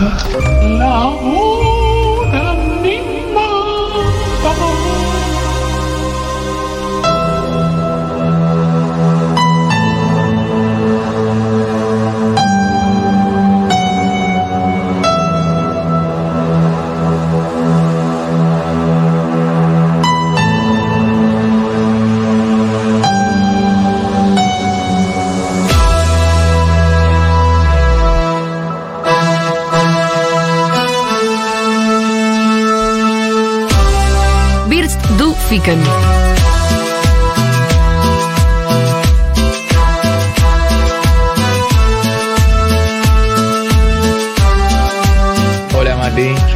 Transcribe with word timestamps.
La 0.00 1.47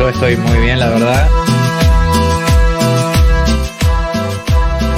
estoy 0.08 0.36
muy 0.36 0.58
bien, 0.58 0.78
la 0.78 0.88
verdad. 0.88 1.28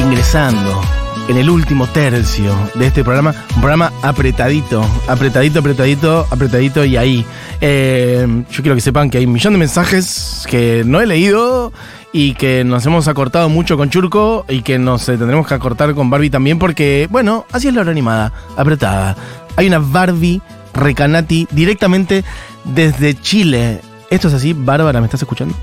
ingresando 0.00 0.82
en 1.28 1.38
el 1.38 1.48
último 1.48 1.86
tercio 1.86 2.54
de 2.74 2.86
este 2.86 3.02
programa, 3.02 3.34
un 3.54 3.60
programa 3.60 3.92
apretadito, 4.02 4.84
apretadito, 5.08 5.60
apretadito, 5.60 6.26
apretadito 6.30 6.84
y 6.84 6.96
ahí. 6.96 7.26
Eh, 7.60 8.26
yo 8.50 8.62
quiero 8.62 8.74
que 8.74 8.80
sepan 8.80 9.10
que 9.10 9.18
hay 9.18 9.24
un 9.24 9.32
millón 9.32 9.54
de 9.54 9.58
mensajes 9.58 10.46
que 10.48 10.82
no 10.84 11.00
he 11.00 11.06
leído 11.06 11.72
y 12.12 12.34
que 12.34 12.62
nos 12.64 12.84
hemos 12.86 13.08
acortado 13.08 13.48
mucho 13.48 13.76
con 13.76 13.90
Churco 13.90 14.44
y 14.48 14.62
que 14.62 14.78
nos 14.78 15.08
eh, 15.08 15.16
tendremos 15.16 15.46
que 15.46 15.54
acortar 15.54 15.94
con 15.94 16.10
Barbie 16.10 16.30
también 16.30 16.58
porque, 16.58 17.08
bueno, 17.10 17.46
así 17.50 17.68
es 17.68 17.74
la 17.74 17.80
hora 17.80 17.90
animada, 17.90 18.32
apretada. 18.56 19.16
Hay 19.56 19.66
una 19.66 19.78
Barbie 19.78 20.42
Recanati 20.74 21.48
directamente 21.50 22.24
desde 22.64 23.18
Chile. 23.18 23.80
Esto 24.10 24.28
es 24.28 24.34
así, 24.34 24.52
Bárbara, 24.52 25.00
¿me 25.00 25.06
estás 25.06 25.22
escuchando? 25.22 25.54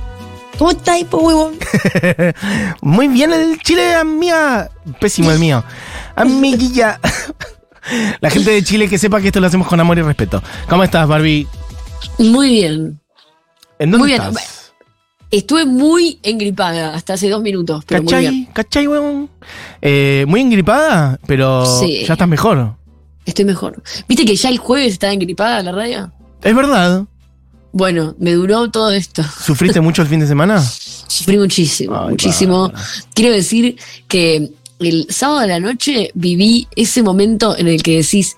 ¿Cómo 0.58 0.72
estáis, 0.72 1.06
po 1.06 1.18
huevón? 1.20 1.54
Muy 2.82 3.08
bien 3.08 3.32
el 3.34 3.60
Chile, 3.62 3.96
amiga. 3.96 4.70
Pésimo 5.00 5.32
el 5.32 5.40
mío. 5.40 5.64
Amiguilla. 6.16 7.00
La 8.20 8.30
gente 8.30 8.52
de 8.52 8.64
Chile 8.64 8.88
que 8.88 8.98
sepa 9.00 9.20
que 9.22 9.28
esto 9.28 9.40
lo 9.40 9.48
hacemos 9.48 9.68
con 9.68 9.80
amor 9.80 9.98
y 9.98 10.02
respeto. 10.02 10.44
¿Cómo 10.70 10.84
estás, 10.84 11.08
Barbie? 11.08 11.48
Muy 12.20 12.50
bien. 12.50 13.00
¿En 13.80 13.90
dónde 13.92 13.98
Muy 13.98 14.08
bien. 14.10 14.22
estás? 14.22 14.74
Estuve 15.32 15.66
muy 15.66 16.20
engripada 16.24 16.94
hasta 16.94 17.14
hace 17.14 17.30
dos 17.30 17.42
minutos, 17.42 17.84
pero 17.88 18.04
muy 18.04 18.12
¿Cachai? 18.12 18.30
bien. 18.30 18.46
¿Cachai, 18.54 18.88
weón? 18.88 19.30
Eh, 19.82 20.26
muy 20.28 20.42
engripada, 20.42 21.18
pero 21.26 21.66
Sí. 21.66 22.04
ya 22.06 22.14
estás 22.14 22.28
mejor. 22.28 22.76
Estoy 23.26 23.46
mejor. 23.46 23.82
¿Viste 24.08 24.26
que 24.26 24.36
ya 24.36 24.50
el 24.50 24.58
jueves 24.58 24.94
estaba 24.94 25.14
engripada 25.14 25.64
la 25.64 25.72
radio? 25.72 26.12
Es 26.44 26.54
verdad. 26.56 27.06
Bueno, 27.74 28.16
me 28.20 28.34
duró 28.34 28.70
todo 28.70 28.92
esto. 28.92 29.24
¿Sufriste 29.24 29.80
mucho 29.82 30.02
el 30.02 30.08
fin 30.08 30.20
de 30.20 30.28
semana? 30.28 30.62
Sufrí 31.08 31.38
muchísimo, 31.38 31.96
Ay, 31.96 32.12
muchísimo. 32.12 32.72
Quiero 33.14 33.34
decir 33.34 33.78
que 34.08 34.52
el 34.80 35.08
sábado 35.10 35.40
a 35.40 35.48
la 35.48 35.60
noche 35.60 36.12
viví 36.14 36.68
ese 36.76 37.04
momento 37.04 37.58
en 37.58 37.68
el 37.68 37.84
que 37.84 37.98
decís, 37.98 38.38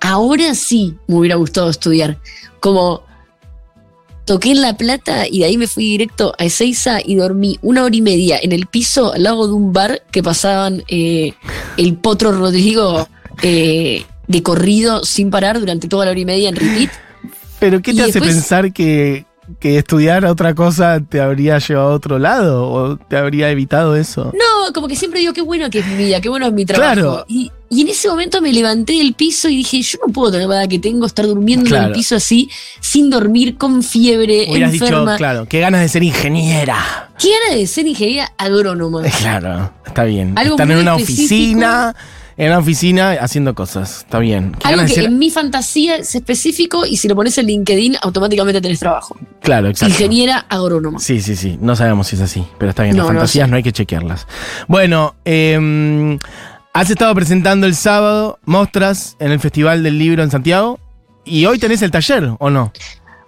ahora 0.00 0.54
sí 0.54 0.94
me 1.06 1.16
hubiera 1.16 1.36
gustado 1.36 1.70
estudiar. 1.70 2.18
Como 2.60 3.02
toqué 4.24 4.50
en 4.52 4.62
La 4.62 4.76
Plata 4.76 5.26
y 5.26 5.40
de 5.40 5.46
ahí 5.46 5.56
me 5.56 5.66
fui 5.66 5.84
directo 5.84 6.34
a 6.38 6.44
Ezeiza 6.44 7.00
y 7.04 7.16
dormí 7.16 7.58
una 7.62 7.84
hora 7.84 7.96
y 7.96 8.02
media 8.02 8.38
en 8.40 8.52
el 8.52 8.66
piso 8.66 9.12
al 9.12 9.24
lado 9.24 9.46
de 9.46 9.54
un 9.54 9.72
bar 9.72 10.02
que 10.10 10.22
pasaban 10.22 10.84
eh, 10.88 11.34
el 11.76 11.96
Potro 11.96 12.32
Rodrigo 12.32 13.08
eh, 13.42 14.04
de 14.26 14.42
corrido 14.42 15.04
sin 15.04 15.30
parar 15.30 15.58
durante 15.58 15.88
toda 15.88 16.04
la 16.04 16.12
hora 16.12 16.20
y 16.20 16.24
media 16.24 16.48
en 16.48 16.56
repeat. 16.56 16.90
¿Pero 17.60 17.80
qué 17.82 17.92
Y 17.92 17.96
te 17.96 18.02
hace 18.02 18.12
después- 18.14 18.34
pensar 18.34 18.72
que, 18.72 19.26
que 19.58 19.78
estudiar 19.78 20.24
otra 20.24 20.54
cosa 20.54 21.00
te 21.06 21.20
habría 21.20 21.58
llevado 21.58 21.90
a 21.90 21.94
otro 21.94 22.18
lado? 22.18 22.68
¿O 22.70 22.96
te 22.96 23.16
habría 23.16 23.50
evitado 23.50 23.94
eso? 23.96 24.32
No, 24.34 24.72
como 24.72 24.88
que 24.88 24.96
siempre 24.96 25.20
digo, 25.20 25.32
qué 25.32 25.42
bueno 25.42 25.68
que 25.70 25.80
es 25.80 25.86
mi 25.86 25.96
vida, 25.96 26.20
qué 26.20 26.28
bueno 26.28 26.46
es 26.46 26.52
mi 26.52 26.64
trabajo. 26.64 26.92
Claro. 26.94 27.24
Y, 27.28 27.50
y 27.68 27.82
en 27.82 27.88
ese 27.88 28.08
momento 28.08 28.40
me 28.40 28.52
levanté 28.52 28.94
del 28.94 29.14
piso 29.14 29.48
y 29.48 29.56
dije, 29.58 29.80
yo 29.82 29.98
no 30.06 30.12
puedo 30.12 30.32
tener 30.32 30.48
la 30.48 30.56
edad 30.62 30.68
que 30.68 30.78
tengo, 30.78 31.06
estar 31.06 31.26
durmiendo 31.26 31.74
en 31.76 31.82
el 31.84 31.92
piso 31.92 32.16
así, 32.16 32.48
sin 32.80 33.10
dormir, 33.10 33.56
con 33.58 33.82
fiebre, 33.82 34.46
Hubieras 34.50 34.72
enferma. 34.72 35.12
dicho, 35.12 35.16
claro, 35.18 35.46
qué 35.48 35.60
ganas 35.60 35.80
de 35.82 35.88
ser 35.88 36.02
ingeniera. 36.02 37.10
¿Qué 37.18 37.28
gana 37.48 37.56
de 37.60 37.66
ser 37.66 37.86
ingeniera 37.86 38.32
agrónoma? 38.38 39.02
Claro, 39.20 39.72
está 39.86 40.04
bien. 40.04 40.32
Algo 40.36 40.54
Están 40.54 40.70
en 40.70 40.78
una 40.78 40.96
específico. 40.96 41.26
oficina, 41.26 41.94
en 42.40 42.46
una 42.46 42.58
oficina 42.58 43.10
haciendo 43.20 43.54
cosas. 43.54 43.98
Está 43.98 44.18
bien. 44.18 44.56
¿Qué 44.58 44.68
Algo 44.68 44.86
que 44.86 45.00
en 45.04 45.18
mi 45.18 45.28
fantasía 45.28 45.96
es 45.96 46.14
específico 46.14 46.86
y 46.86 46.96
si 46.96 47.06
lo 47.06 47.14
pones 47.14 47.36
en 47.36 47.44
LinkedIn, 47.44 47.98
automáticamente 48.00 48.62
tenés 48.62 48.80
trabajo. 48.80 49.14
Claro, 49.42 49.68
exacto. 49.68 49.92
Ingeniera 49.92 50.46
agrónoma. 50.48 51.00
Sí, 51.00 51.20
sí, 51.20 51.36
sí. 51.36 51.58
No 51.60 51.76
sabemos 51.76 52.06
si 52.06 52.16
es 52.16 52.22
así, 52.22 52.42
pero 52.56 52.70
está 52.70 52.84
bien. 52.84 52.96
No, 52.96 53.02
Las 53.02 53.12
no 53.12 53.18
fantasías 53.18 53.44
sé. 53.46 53.50
no, 53.50 53.56
hay 53.58 53.62
que 53.62 53.72
chequearlas. 53.72 54.26
Bueno, 54.68 55.16
eh, 55.26 56.16
has 56.72 56.88
estado 56.88 57.14
presentando 57.14 57.66
el 57.66 57.74
sábado 57.74 58.38
Mostras 58.46 59.16
en 59.20 59.32
el 59.32 59.38
Festival 59.38 59.82
del 59.82 59.98
Libro 59.98 60.22
en 60.22 60.30
Santiago. 60.30 60.80
Y 61.26 61.44
hoy 61.44 61.58
tenés 61.58 61.82
el 61.82 61.90
taller, 61.90 62.30
¿o 62.38 62.48
no? 62.48 62.72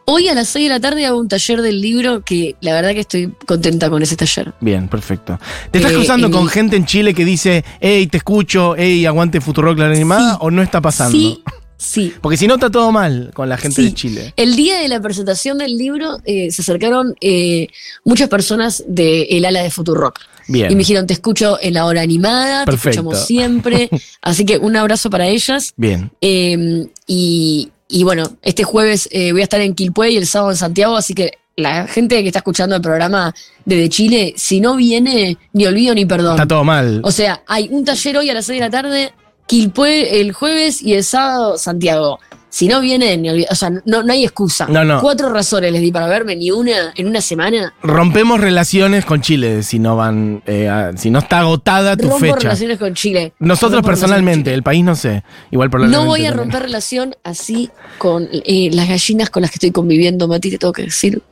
Hoy 0.05 0.29
a 0.29 0.35
las 0.35 0.49
6 0.49 0.65
de 0.65 0.69
la 0.69 0.81
tarde 0.81 1.07
hago 1.07 1.19
un 1.19 1.29
taller 1.29 1.63
del 1.63 1.81
libro 1.81 2.23
que 2.25 2.57
la 2.61 2.73
verdad 2.75 2.93
que 2.93 3.01
estoy 3.01 3.33
contenta 3.47 3.89
con 3.89 4.03
ese 4.03 4.17
taller. 4.17 4.53
Bien, 4.61 4.89
perfecto. 4.89 5.39
¿Te 5.71 5.79
estás 5.79 5.93
Eh, 5.93 5.95
cruzando 5.97 6.31
con 6.31 6.49
gente 6.49 6.77
en 6.77 6.87
Chile 6.87 7.15
que 7.15 7.25
dice, 7.25 7.65
hey, 7.81 8.07
te 8.09 8.17
escucho, 8.19 8.75
hey, 8.77 9.07
aguante 9.07 9.41
Futurock 9.41 9.79
la 9.79 9.87
animada? 9.87 10.33
Sí. 10.33 10.39
¿O 10.41 10.51
no 10.51 10.63
está 10.63 10.81
pasando? 10.81 11.17
Sí, 11.17 11.43
sí. 11.77 12.13
Porque 12.21 12.37
si 12.37 12.47
no 12.49 12.55
está 12.55 12.69
todo 12.69 12.91
mal 12.91 13.31
con 13.33 13.49
la 13.49 13.57
gente 13.57 13.77
Sí. 13.77 13.85
de 13.89 13.95
Chile. 13.95 14.35
El 14.37 14.57
día 14.57 14.79
de 14.79 14.89
la 14.89 15.01
presentación 15.01 15.59
del 15.59 15.79
libro 15.79 16.19
eh, 16.25 16.51
se 16.51 16.63
acercaron 16.63 17.15
eh, 17.21 17.69
muchas 18.05 18.29
personas 18.29 18.83
del 18.89 19.45
ala 19.45 19.63
de 19.63 19.71
Futurock. 19.71 20.19
Bien. 20.49 20.73
Y 20.73 20.75
me 20.75 20.81
dijeron, 20.81 21.07
te 21.07 21.13
escucho 21.15 21.59
en 21.63 21.75
la 21.75 21.87
hora 21.87 22.03
animada, 22.03 22.65
Perfecto. 22.65 22.83
te 22.83 22.91
escuchamos 22.99 23.27
siempre. 23.27 23.89
Así 24.21 24.45
que 24.45 24.59
un 24.59 24.75
abrazo 24.77 25.09
para 25.11 25.29
ellas. 25.29 25.73
Bien. 25.77 26.11
Eh, 26.21 26.89
y, 27.07 27.71
y 27.92 28.04
bueno, 28.04 28.25
este 28.41 28.64
jueves 28.64 29.06
eh, 29.12 29.32
voy 29.32 29.42
a 29.42 29.44
estar 29.44 29.60
en 29.60 29.75
Quilpué 29.75 30.10
y 30.10 30.16
el 30.16 30.26
sábado 30.26 30.50
en 30.50 30.56
Santiago, 30.56 30.97
así 30.97 31.12
que 31.12 31.38
la 31.56 31.86
gente 31.86 32.22
que 32.22 32.28
está 32.28 32.38
escuchando 32.38 32.75
el 32.75 32.80
programa 32.80 33.34
desde 33.66 33.91
Chile, 33.91 34.32
si 34.36 34.60
no 34.60 34.76
viene, 34.76 35.36
ni 35.53 35.66
olvido 35.66 35.94
ni 35.94 36.06
perdón. 36.06 36.32
Está 36.32 36.48
todo 36.48 36.64
mal. 36.64 37.03
O 37.04 37.12
sea, 37.12 37.42
hay 37.47 37.69
un 37.70 37.84
taller 37.84 38.16
hoy 38.16 38.30
a 38.30 38.34
las 38.34 38.47
6 38.47 38.58
de 38.58 38.64
la 38.64 38.70
tarde, 38.70 39.12
Quilpué 39.47 40.20
el 40.20 40.32
jueves 40.32 40.82
y 40.82 40.94
el 40.94 41.04
sábado 41.04 41.58
Santiago. 41.58 42.19
Si 42.48 42.69
no 42.69 42.80
vienen, 42.82 43.25
o 43.50 43.54
sea, 43.54 43.70
no, 43.86 44.03
no 44.03 44.12
hay 44.12 44.25
excusa. 44.25 44.66
No, 44.69 44.84
no. 44.84 45.00
Cuatro 45.00 45.30
razones 45.32 45.72
les 45.72 45.80
di 45.80 45.91
para 45.91 46.06
verme, 46.06 46.36
ni 46.36 46.50
una 46.50 46.92
en 46.94 47.06
una 47.08 47.22
semana. 47.22 47.72
Rompemos 47.82 48.41
relaciones 48.42 49.06
con 49.06 49.22
Chile 49.22 49.62
si 49.62 49.78
no 49.78 49.97
van, 49.97 50.42
eh, 50.47 50.69
a- 50.69 50.94
si 50.94 51.10
no 51.10 51.20
está 51.20 51.38
agotada 51.41 51.97
tu 51.97 52.08
Rompo 52.10 52.19
fecha. 52.26 52.36
relaciones 52.41 52.78
con 52.78 52.92
Chile. 52.92 53.32
Nosotros 53.38 53.76
Rompo 53.76 53.88
relaciones 53.88 54.00
personalmente, 54.00 54.53
el 54.53 54.62
país 54.62 54.84
no 54.84 54.94
sé. 54.94 55.22
Igual 55.50 55.70
probablemente 55.70 56.03
No 56.04 56.06
voy 56.10 56.20
a 56.20 56.28
también. 56.28 56.38
romper 56.50 56.62
relación 56.62 57.16
así 57.24 57.70
con 57.97 58.28
eh, 58.30 58.69
las 58.72 58.86
gallinas 58.86 59.30
con 59.30 59.41
las 59.41 59.50
que 59.50 59.56
estoy 59.56 59.70
conviviendo, 59.70 60.28
Mati, 60.28 60.50
te 60.50 60.59
tengo 60.59 60.74
que 60.74 60.82
decir. 60.82 61.22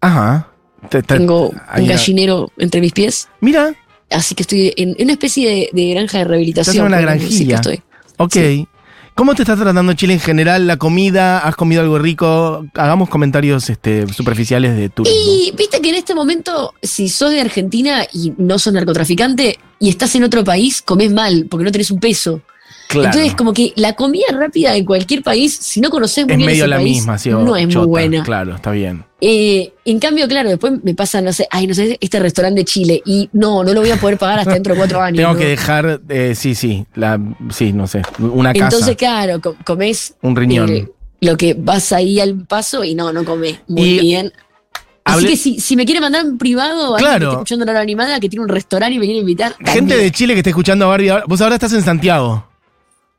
Ajá. 0.00 0.48
Te- 0.88 1.02
te- 1.02 1.16
Tengo 1.18 1.52
ahí 1.68 1.84
un 1.84 1.90
va. 1.90 1.94
gallinero 1.94 2.50
entre 2.58 2.80
mis 2.80 2.92
pies, 2.92 3.28
Mira, 3.40 3.72
así 4.12 4.34
que 4.34 4.42
estoy 4.42 4.72
en, 4.76 4.90
en 4.98 5.04
una 5.04 5.12
especie 5.12 5.48
de, 5.48 5.70
de 5.72 5.90
granja 5.94 6.18
de 6.18 6.24
rehabilitación. 6.24 6.74
Estás 6.74 6.86
en 6.86 6.86
una 6.86 7.00
granjilla. 7.00 7.56
estoy. 7.56 7.82
ok. 8.18 8.32
Sí. 8.32 8.68
¿Cómo 9.14 9.34
te 9.34 9.42
está 9.42 9.56
tratando 9.56 9.92
Chile 9.92 10.14
en 10.14 10.20
general? 10.20 10.66
¿La 10.66 10.78
comida? 10.78 11.38
¿Has 11.40 11.54
comido 11.54 11.82
algo 11.82 11.98
rico? 11.98 12.64
Hagamos 12.74 13.10
comentarios 13.10 13.68
este, 13.68 14.08
superficiales 14.08 14.74
de 14.74 14.88
turismo. 14.88 15.18
Y 15.18 15.52
viste 15.54 15.82
que 15.82 15.90
en 15.90 15.96
este 15.96 16.14
momento, 16.14 16.72
si 16.82 17.10
sos 17.10 17.30
de 17.30 17.42
Argentina 17.42 18.06
y 18.12 18.32
no 18.38 18.58
sos 18.58 18.72
narcotraficante 18.72 19.58
y 19.78 19.90
estás 19.90 20.14
en 20.14 20.24
otro 20.24 20.44
país, 20.44 20.80
comés 20.80 21.12
mal 21.12 21.46
porque 21.50 21.64
no 21.64 21.72
tenés 21.72 21.90
un 21.90 22.00
peso. 22.00 22.40
Claro. 22.92 23.08
Entonces, 23.08 23.34
como 23.36 23.52
que 23.52 23.72
la 23.76 23.94
comida 23.94 24.24
rápida 24.32 24.76
en 24.76 24.84
cualquier 24.84 25.22
país, 25.22 25.56
si 25.56 25.80
no 25.80 25.90
conoces 25.90 26.24
muy 26.24 26.32
es 26.32 26.36
bien 26.38 26.46
medio 26.46 26.64
ese 26.64 26.68
la 26.68 26.76
país, 26.76 26.96
misma, 26.98 27.18
sí, 27.18 27.30
no 27.30 27.56
es 27.56 27.66
chota, 27.68 27.78
muy 27.80 27.86
buena. 27.88 28.22
Claro, 28.22 28.54
está 28.54 28.70
bien. 28.70 29.04
Eh, 29.20 29.72
en 29.84 29.98
cambio, 30.00 30.26
claro, 30.28 30.48
después 30.48 30.72
me 30.82 30.94
pasa, 30.94 31.20
no 31.20 31.32
sé, 31.32 31.46
ay, 31.50 31.66
no 31.66 31.74
sé, 31.74 31.96
este 32.00 32.18
restaurante 32.18 32.60
de 32.60 32.64
Chile 32.64 33.02
y 33.04 33.28
no, 33.32 33.62
no 33.62 33.72
lo 33.72 33.80
voy 33.80 33.90
a 33.90 33.96
poder 33.96 34.18
pagar 34.18 34.40
hasta 34.40 34.54
dentro 34.54 34.74
de 34.74 34.78
cuatro 34.78 35.00
años. 35.00 35.16
Tengo 35.18 35.32
¿no? 35.32 35.38
que 35.38 35.46
dejar, 35.46 36.00
eh, 36.08 36.34
sí, 36.34 36.54
sí, 36.54 36.84
la, 36.94 37.20
sí, 37.50 37.72
no 37.72 37.86
sé, 37.86 38.02
una 38.18 38.52
casa, 38.52 38.64
Entonces, 38.64 38.96
claro, 38.96 39.40
co- 39.40 39.56
comés 39.64 40.14
un 40.22 40.34
riñón. 40.34 40.68
eh, 40.70 40.88
lo 41.20 41.36
que 41.36 41.54
vas 41.54 41.92
ahí 41.92 42.18
al 42.18 42.34
paso 42.46 42.82
y 42.82 42.94
no, 42.96 43.12
no 43.12 43.24
comés 43.24 43.60
muy 43.68 43.82
Y 43.82 44.00
bien. 44.00 44.32
Así 45.04 45.26
que 45.26 45.36
si, 45.36 45.58
si 45.60 45.74
me 45.76 45.84
quiere 45.84 46.00
mandar 46.00 46.24
en 46.24 46.38
privado, 46.38 46.94
alguien 46.94 46.98
que 46.98 47.02
Claro. 47.04 47.24
esté 47.26 47.34
escuchando 47.34 47.64
la 47.64 47.72
hora 47.72 47.80
animada, 47.80 48.20
que 48.20 48.28
tiene 48.28 48.44
un 48.44 48.48
restaurante 48.48 48.94
y 48.94 48.98
me 49.00 49.04
quiere 49.04 49.20
invitar. 49.20 49.52
Gente 49.58 49.74
también. 49.74 49.98
de 50.00 50.10
Chile 50.12 50.32
que 50.34 50.38
está 50.40 50.50
escuchando 50.50 50.84
a 50.84 50.88
Barbie, 50.88 51.10
vos 51.26 51.40
ahora 51.40 51.56
estás 51.56 51.72
en 51.72 51.82
Santiago. 51.82 52.44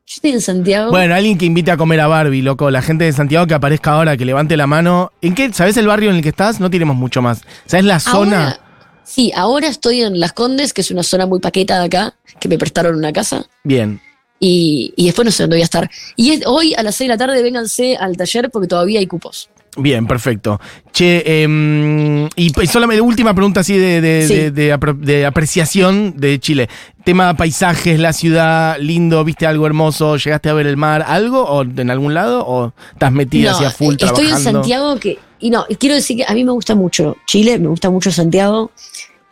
Yo 0.05 0.15
estoy 0.17 0.31
en 0.31 0.41
Santiago. 0.41 0.91
Bueno, 0.91 1.15
alguien 1.15 1.37
que 1.37 1.45
invite 1.45 1.71
a 1.71 1.77
comer 1.77 1.99
a 2.01 2.07
Barbie, 2.07 2.41
loco. 2.41 2.69
La 2.69 2.81
gente 2.81 3.05
de 3.05 3.13
Santiago 3.13 3.47
que 3.47 3.53
aparezca 3.53 3.91
ahora, 3.93 4.17
que 4.17 4.25
levante 4.25 4.57
la 4.57 4.67
mano. 4.67 5.11
¿En 5.21 5.33
qué? 5.33 5.53
¿Sabes 5.53 5.77
el 5.77 5.87
barrio 5.87 6.09
en 6.09 6.17
el 6.17 6.21
que 6.21 6.29
estás? 6.29 6.59
No 6.59 6.69
tenemos 6.69 6.95
mucho 6.95 7.21
más. 7.21 7.41
¿Sabes 7.65 7.85
la 7.85 7.99
zona? 8.01 8.43
Ahora- 8.47 8.59
sí, 9.05 9.31
ahora 9.35 9.67
estoy 9.67 10.01
en 10.01 10.19
Las 10.19 10.33
Condes, 10.33 10.73
que 10.73 10.81
es 10.81 10.91
una 10.91 11.03
zona 11.03 11.25
muy 11.25 11.39
paqueta 11.39 11.79
de 11.79 11.85
acá, 11.85 12.15
que 12.39 12.49
me 12.49 12.57
prestaron 12.57 12.95
una 12.97 13.13
casa. 13.13 13.45
Bien. 13.63 14.01
Y, 14.41 14.93
y 14.97 15.05
después 15.05 15.23
no 15.25 15.31
sé 15.31 15.43
dónde 15.43 15.55
voy 15.55 15.61
a 15.61 15.63
estar. 15.63 15.89
Y 16.17 16.31
es- 16.31 16.45
hoy 16.45 16.73
a 16.73 16.83
las 16.83 16.95
6 16.95 17.07
de 17.07 17.13
la 17.13 17.17
tarde 17.17 17.41
vénganse 17.41 17.95
al 17.95 18.17
taller 18.17 18.49
porque 18.51 18.67
todavía 18.67 18.99
hay 18.99 19.07
cupos. 19.07 19.49
Bien, 19.75 20.05
perfecto. 20.05 20.59
Che, 20.91 21.23
em, 21.43 22.27
y 22.35 22.51
solamente 22.71 23.01
última 23.01 23.33
pregunta 23.33 23.61
así 23.61 23.75
de, 23.77 24.01
de- 24.01 24.27
Sí. 24.27 24.49
de- 24.51 25.25
apreciación 25.25 26.13
de 26.17 26.39
Chile. 26.39 26.69
Tema 27.03 27.35
paisajes, 27.35 27.99
la 27.99 28.13
ciudad, 28.13 28.77
lindo, 28.79 29.23
viste 29.23 29.47
algo 29.47 29.65
hermoso, 29.65 30.15
llegaste 30.17 30.49
a 30.49 30.53
ver 30.53 30.67
el 30.67 30.77
mar, 30.77 31.03
algo 31.07 31.43
o 31.43 31.63
en 31.63 31.89
algún 31.89 32.13
lado 32.13 32.45
o 32.45 32.71
estás 32.93 33.11
metida 33.11 33.49
No, 33.51 33.57
hacia 33.57 33.71
full 33.71 33.93
eh, 33.93 33.97
estoy 33.99 34.09
trabajando. 34.25 34.49
en 34.49 34.53
Santiago 34.55 34.99
que. 34.99 35.17
Y 35.39 35.49
no, 35.49 35.65
quiero 35.79 35.95
decir 35.95 36.17
que 36.17 36.25
a 36.27 36.33
mí 36.33 36.43
me 36.45 36.51
gusta 36.51 36.75
mucho 36.75 37.17
Chile, 37.25 37.57
me 37.59 37.67
gusta 37.67 37.89
mucho 37.89 38.11
Santiago. 38.11 38.71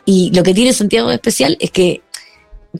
Y 0.04 0.32
lo 0.34 0.42
que 0.42 0.52
tiene 0.52 0.72
Santiago 0.72 1.08
de 1.08 1.14
especial 1.14 1.56
es 1.60 1.70
que 1.70 2.02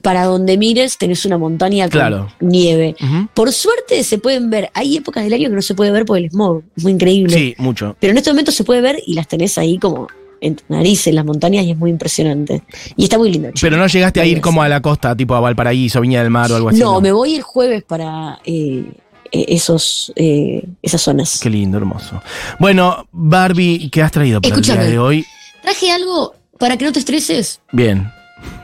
para 0.01 0.25
donde 0.25 0.57
mires 0.57 0.97
tenés 0.97 1.25
una 1.25 1.37
montaña 1.37 1.85
con 1.85 1.91
Claro. 1.91 2.27
nieve. 2.39 2.95
Por 3.33 3.51
suerte 3.53 4.03
se 4.03 4.17
pueden 4.17 4.49
ver. 4.49 4.69
Hay 4.73 4.97
épocas 4.97 5.23
del 5.23 5.33
año 5.33 5.49
que 5.49 5.55
no 5.55 5.61
se 5.61 5.75
puede 5.75 5.91
ver 5.91 6.05
por 6.05 6.17
el 6.17 6.29
smog. 6.29 6.63
Es 6.75 6.83
muy 6.83 6.93
increíble. 6.93 7.37
Sí, 7.37 7.55
mucho. 7.57 7.95
Pero 7.99 8.11
en 8.11 8.17
este 8.17 8.31
momento 8.31 8.51
se 8.51 8.63
puede 8.63 8.81
ver 8.81 8.97
y 9.05 9.13
las 9.13 9.27
tenés 9.27 9.57
ahí 9.57 9.77
como 9.77 10.07
en 10.41 10.57
tu 10.57 10.63
nariz, 10.67 11.07
en 11.07 11.15
las 11.15 11.23
montañas, 11.23 11.63
y 11.63 11.71
es 11.71 11.77
muy 11.77 11.89
impresionante. 11.89 12.63
Y 12.97 13.05
está 13.05 13.17
muy 13.17 13.31
lindo. 13.31 13.49
Pero 13.61 13.77
no 13.77 13.87
llegaste 13.87 14.19
a 14.19 14.25
ir 14.25 14.41
como 14.41 14.61
a 14.61 14.67
la 14.67 14.81
costa, 14.81 15.15
tipo 15.15 15.35
a 15.35 15.39
Valparaíso, 15.39 16.01
Viña 16.01 16.21
del 16.21 16.31
Mar 16.31 16.51
o 16.51 16.55
algo 16.57 16.69
así. 16.69 16.79
No, 16.79 16.99
me 16.99 17.13
voy 17.13 17.35
el 17.35 17.43
jueves 17.43 17.83
para 17.83 18.39
eh, 18.43 18.83
eh, 19.31 19.45
esos, 19.47 20.11
eh, 20.17 20.65
esas 20.81 21.01
zonas. 21.01 21.39
Qué 21.41 21.49
lindo, 21.49 21.77
hermoso. 21.77 22.21
Bueno, 22.59 23.07
Barbie, 23.13 23.89
¿qué 23.89 24.01
has 24.01 24.11
traído 24.11 24.41
para 24.41 24.55
el 24.55 24.61
día 24.61 24.75
de 24.75 24.99
hoy? 24.99 25.25
Traje 25.61 25.91
algo 25.91 26.35
para 26.59 26.75
que 26.75 26.83
no 26.83 26.91
te 26.91 26.99
estreses. 26.99 27.61
Bien. 27.71 28.11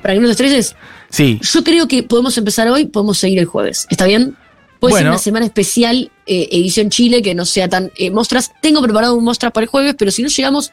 Para 0.01 0.13
que 0.13 0.19
no 0.19 0.25
te 0.27 0.31
estreses. 0.31 0.75
Sí, 1.09 1.39
Yo 1.41 1.63
creo 1.63 1.87
que 1.87 2.03
podemos 2.03 2.37
empezar 2.37 2.67
hoy, 2.69 2.85
podemos 2.85 3.17
seguir 3.17 3.39
el 3.39 3.45
jueves. 3.45 3.87
¿Está 3.89 4.05
bien? 4.05 4.35
Puede 4.79 4.93
ser 4.93 5.03
Bueno. 5.03 5.11
una 5.11 5.17
semana 5.19 5.45
especial, 5.45 6.11
eh, 6.25 6.47
edición 6.51 6.89
Chile, 6.89 7.21
que 7.21 7.35
no 7.35 7.45
sea 7.45 7.67
tan 7.67 7.91
eh, 7.97 8.11
mostras. 8.11 8.51
Tengo 8.61 8.81
preparado 8.81 9.15
un 9.15 9.23
mostras 9.23 9.51
para 9.51 9.63
el 9.63 9.69
jueves, 9.69 9.95
pero 9.97 10.11
si 10.11 10.21
no 10.21 10.29
llegamos, 10.29 10.71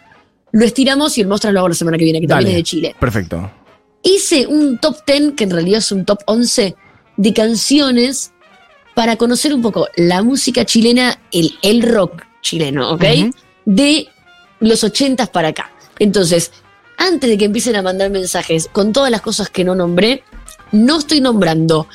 lo 0.53 0.65
estiramos 0.65 1.17
y 1.19 1.23
el 1.23 1.27
mostras 1.27 1.53
lo 1.53 1.61
hago 1.61 1.69
la 1.71 1.75
semana 1.75 1.99
que 1.99 2.05
viene, 2.05 2.21
que 2.21 2.27
también 2.29 2.51
es 2.51 2.57
de 2.57 2.63
Chile. 2.63 2.95
perfecto. 3.01 3.51
Hice 4.03 4.47
un 4.47 4.79
top 4.79 4.99
10, 5.07 5.33
que 5.37 5.45
en 5.45 5.51
realidad 5.51 5.79
es 5.79 5.91
un 5.91 6.05
top 6.05 6.21
11, 6.27 6.77
de 7.17 7.33
canciones 7.33 8.33
para 8.95 9.17
conocer 9.17 9.53
un 9.53 9.63
poco 9.63 9.89
la 9.97 10.23
música 10.23 10.65
chilena, 10.65 11.19
el, 11.33 11.53
el 11.63 11.83
rock 11.83 12.23
chileno, 12.43 12.93
¿ok? 12.93 13.05
De 13.65 14.07
los 14.61 14.85
80 14.85 15.27
para 15.33 15.49
acá. 15.49 15.73
Entonces, 15.99 16.53
antes 16.99 17.29
de 17.31 17.39
que 17.39 17.45
empiecen 17.47 17.77
a 17.77 17.83
mandar 17.83 18.11
mensajes 18.11 18.69
con 18.73 18.93
todas 18.93 19.11
las 19.11 19.21
cosas 19.21 19.51
que 19.51 19.65
no 19.65 19.75
nombré, 19.75 20.23
no 20.73 20.99
estoy 20.99 21.21
nombrando 21.21 21.87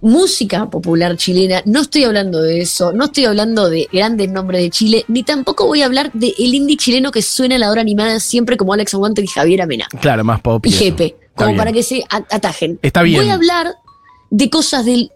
música 0.00 0.68
popular 0.70 1.16
chilena, 1.16 1.62
no 1.64 1.80
estoy 1.80 2.04
hablando 2.04 2.40
de 2.42 2.60
eso, 2.60 2.92
no 2.92 3.06
estoy 3.06 3.24
hablando 3.24 3.68
de 3.70 3.88
grandes 3.92 4.30
nombres 4.30 4.60
de 4.62 4.70
Chile, 4.70 5.04
ni 5.08 5.22
tampoco 5.22 5.66
voy 5.66 5.82
a 5.82 5.86
hablar 5.86 6.12
de 6.12 6.34
el 6.38 6.54
indie 6.54 6.76
chileno 6.76 7.10
que 7.10 7.22
suena 7.22 7.56
a 7.56 7.58
la 7.58 7.70
hora 7.70 7.80
animada 7.80 8.20
siempre 8.20 8.56
como 8.56 8.72
Alex 8.74 8.94
Aguante 8.94 9.22
y 9.22 9.26
Javier 9.26 9.62
Amena 9.62 9.86
Claro, 10.00 10.22
más 10.22 10.40
pop. 10.42 10.64
y. 10.66 10.70
Jepe, 10.70 11.16
como 11.34 11.48
bien. 11.48 11.58
para 11.58 11.72
que 11.72 11.82
se 11.82 12.04
atajen. 12.10 12.78
Está 12.82 13.02
bien. 13.02 13.20
Voy 13.22 13.30
a 13.30 13.34
hablar 13.34 13.74
de 14.30 14.50
cosas 14.50 14.84
del 14.84 15.10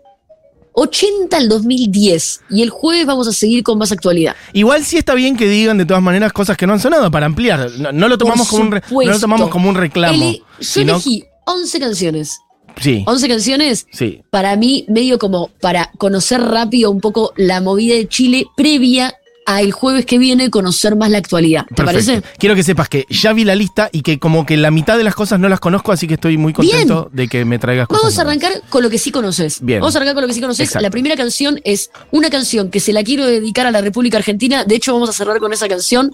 80 0.73 1.37
al 1.37 1.49
2010 1.49 2.43
y 2.51 2.63
el 2.63 2.71
jueves 2.71 3.07
vamos 3.07 3.29
a 3.29 3.33
seguir 3.33 3.63
con 3.63 3.79
más 3.79 3.93
actualidad. 3.93 4.35
Igual 4.53 4.85
sí 4.85 4.97
está 4.97 5.15
bien 5.15 5.37
que 5.37 5.49
digan 5.49 5.79
de 5.79 5.85
todas 5.87 6.03
maneras 6.03 6.33
cosas 6.33 6.57
que 6.57 6.67
no 6.67 6.73
han 6.73 6.81
sonado 6.81 7.11
para 7.11 7.27
ampliar. 7.27 7.71
No, 7.79 7.93
no 7.93 8.09
lo 8.09 8.17
tomamos 8.19 8.49
como 8.49 8.63
un 8.63 8.73
re- 8.73 8.81
no 8.81 8.85
lo 8.85 8.89
supuesto. 8.89 9.21
tomamos 9.21 9.49
como 9.51 9.69
un 9.69 9.75
reclamo. 9.75 10.33
Yo 10.33 10.39
sino- 10.61 10.93
elegí 10.95 11.25
11 11.47 11.81
canciones. 11.81 12.39
sí, 12.81 13.03
11 13.07 13.29
canciones 13.29 13.87
sí. 13.93 14.23
para 14.31 14.55
mí 14.57 14.85
medio 14.89 15.19
como 15.19 15.49
para 15.61 15.91
conocer 15.99 16.41
rápido 16.41 16.91
un 16.91 17.01
poco 17.01 17.33
la 17.37 17.61
movida 17.61 17.95
de 17.97 18.07
Chile 18.09 18.47
previa 18.57 19.15
a 19.47 19.61
el 19.63 19.73
jueves 19.73 20.07
que 20.07 20.19
viene 20.19 20.49
conocer 20.51 20.95
más 20.97 21.11
la 21.11 21.19
actualidad. 21.19 21.65
¿Te 21.67 21.75
Perfecto. 21.75 22.13
parece? 22.13 22.23
Quiero 22.39 22.55
que 22.55 22.63
sepas 22.63 22.89
que 22.89 23.07
ya 23.09 23.33
vi 23.33 23.45
la 23.45 23.55
lista 23.55 23.89
y 23.93 24.03
que 24.03 24.19
como 24.19 24.47
que 24.47 24.57
la 24.57 24.71
mitad 24.71 24.97
de 24.97 25.03
las 25.05 25.15
cosas 25.15 25.41
no 25.41 25.49
las 25.49 25.59
conozco, 25.61 25.91
así 25.93 26.07
que 26.07 26.15
estoy 26.15 26.37
muy 26.37 26.53
contento 26.53 27.09
de 27.13 27.27
que 27.29 27.45
me 27.45 27.59
traigas 27.59 27.89
cosas. 27.89 28.03
Vamos 28.03 28.19
a 28.19 28.25
nuevas. 28.25 28.45
arrancar 28.45 28.69
con 28.71 28.83
lo 28.83 28.91
que 28.91 28.99
sí 28.99 29.11
conoces. 29.11 29.59
Bien. 29.61 29.81
Vamos 29.81 29.95
a 29.95 29.99
arrancar 29.99 30.15
con 30.15 30.23
lo 30.23 30.29
que 30.29 30.35
sí 30.35 30.41
conoces. 30.41 30.67
Exacto. 30.69 30.83
La 30.83 30.91
primera 30.91 31.17
canción 31.17 31.61
es 31.65 31.91
una 32.13 32.31
canción 32.31 32.71
que 32.71 32.79
se 32.81 32.93
la 32.93 33.03
quiero 33.03 33.27
dedicar 33.27 33.67
a 33.67 33.71
la 33.71 33.81
República 33.81 34.19
Argentina. 34.19 34.65
De 34.65 34.77
hecho, 34.77 34.93
vamos 34.93 35.09
a 35.09 35.13
cerrar 35.13 35.39
con 35.41 35.53
esa 35.53 35.69
canción. 35.69 36.13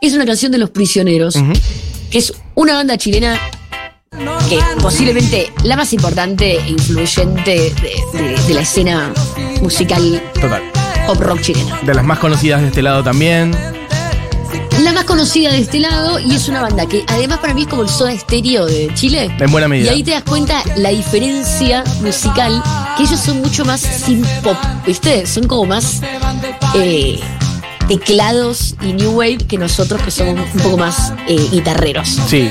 Es 0.00 0.12
una 0.14 0.26
canción 0.26 0.50
de 0.50 0.58
Los 0.58 0.70
Prisioneros, 0.70 1.36
que 2.10 2.18
es 2.18 2.32
una 2.54 2.74
banda 2.74 2.98
chilena 2.98 3.38
que 4.48 4.58
posiblemente 4.80 5.52
la 5.64 5.76
más 5.76 5.92
importante 5.92 6.56
e 6.58 6.68
influyente 6.70 7.50
de, 7.50 8.18
de- 8.18 8.36
de 8.46 8.54
la 8.54 8.60
escena 8.60 9.12
musical 9.60 10.22
Total. 10.40 10.62
Pop 11.06 11.20
rock 11.20 11.40
chilena. 11.40 11.78
De 11.82 11.94
las 11.94 12.04
más 12.04 12.18
conocidas 12.18 12.60
de 12.60 12.68
este 12.68 12.82
lado 12.82 13.02
también. 13.02 13.52
La 14.82 14.92
más 14.92 15.04
conocida 15.04 15.52
de 15.52 15.60
este 15.60 15.78
lado 15.80 16.18
y 16.18 16.34
es 16.34 16.48
una 16.48 16.60
banda 16.60 16.86
que 16.86 17.04
además 17.06 17.38
para 17.38 17.54
mí 17.54 17.62
es 17.62 17.68
como 17.68 17.82
el 17.82 17.88
soda 17.88 18.12
estéreo 18.12 18.66
de 18.66 18.90
Chile. 18.94 19.34
En 19.38 19.50
buena 19.50 19.68
medida. 19.68 19.92
Y 19.92 19.94
ahí 19.96 20.02
te 20.02 20.10
das 20.10 20.24
cuenta 20.24 20.62
la 20.76 20.90
diferencia 20.90 21.84
musical, 22.00 22.62
que 22.96 23.04
ellos 23.04 23.20
son 23.20 23.40
mucho 23.40 23.64
más 23.64 23.80
synth 23.80 24.28
pop, 24.42 24.56
¿viste? 24.86 25.26
Son 25.26 25.46
como 25.46 25.64
más 25.64 26.02
eh, 26.74 27.20
teclados 27.88 28.74
y 28.82 28.92
new 28.92 29.12
wave 29.12 29.38
que 29.38 29.58
nosotros 29.58 30.02
que 30.02 30.10
somos 30.10 30.40
un 30.54 30.60
poco 30.60 30.76
más 30.76 31.12
eh, 31.28 31.48
guitarreros. 31.50 32.18
Sí. 32.28 32.50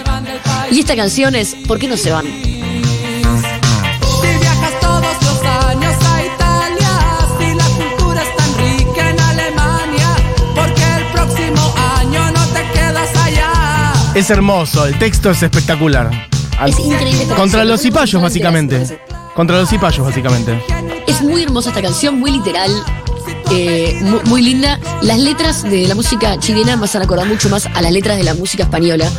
Y 0.71 0.79
esta 0.79 0.95
canción 0.95 1.35
es 1.35 1.55
¿Por 1.67 1.77
qué 1.77 1.87
no 1.87 1.97
se 1.97 2.11
van? 2.11 2.25
Es 14.15 14.29
hermoso, 14.29 14.85
el 14.85 14.97
texto 14.99 15.31
es 15.31 15.41
espectacular. 15.41 16.09
Al- 16.59 16.69
Es 16.69 16.79
increíble 16.79 17.23
esta 17.23 17.35
Contra 17.35 17.59
canción. 17.59 17.67
los 17.67 17.81
cipayos, 17.81 18.21
básicamente. 18.21 18.99
Contra 19.33 19.57
los 19.57 19.69
cipayos, 19.69 20.05
básicamente. 20.05 20.63
Es 21.07 21.21
muy 21.21 21.41
hermosa 21.43 21.69
esta 21.69 21.81
canción, 21.81 22.19
muy 22.19 22.31
literal, 22.31 22.71
eh, 23.51 23.97
mu- 24.03 24.21
muy, 24.25 24.41
linda. 24.43 24.79
Las 25.01 25.17
letras 25.19 25.63
de 25.63 25.87
la 25.87 25.95
música 25.95 26.37
chilena 26.39 26.75
me 26.75 26.85
a 26.85 26.99
acordar 26.99 27.25
mucho 27.27 27.49
más 27.49 27.65
a 27.65 27.81
las 27.81 27.91
letras 27.91 28.17
de 28.17 28.23
la 28.23 28.35
música 28.35 28.63
española, 28.63 29.09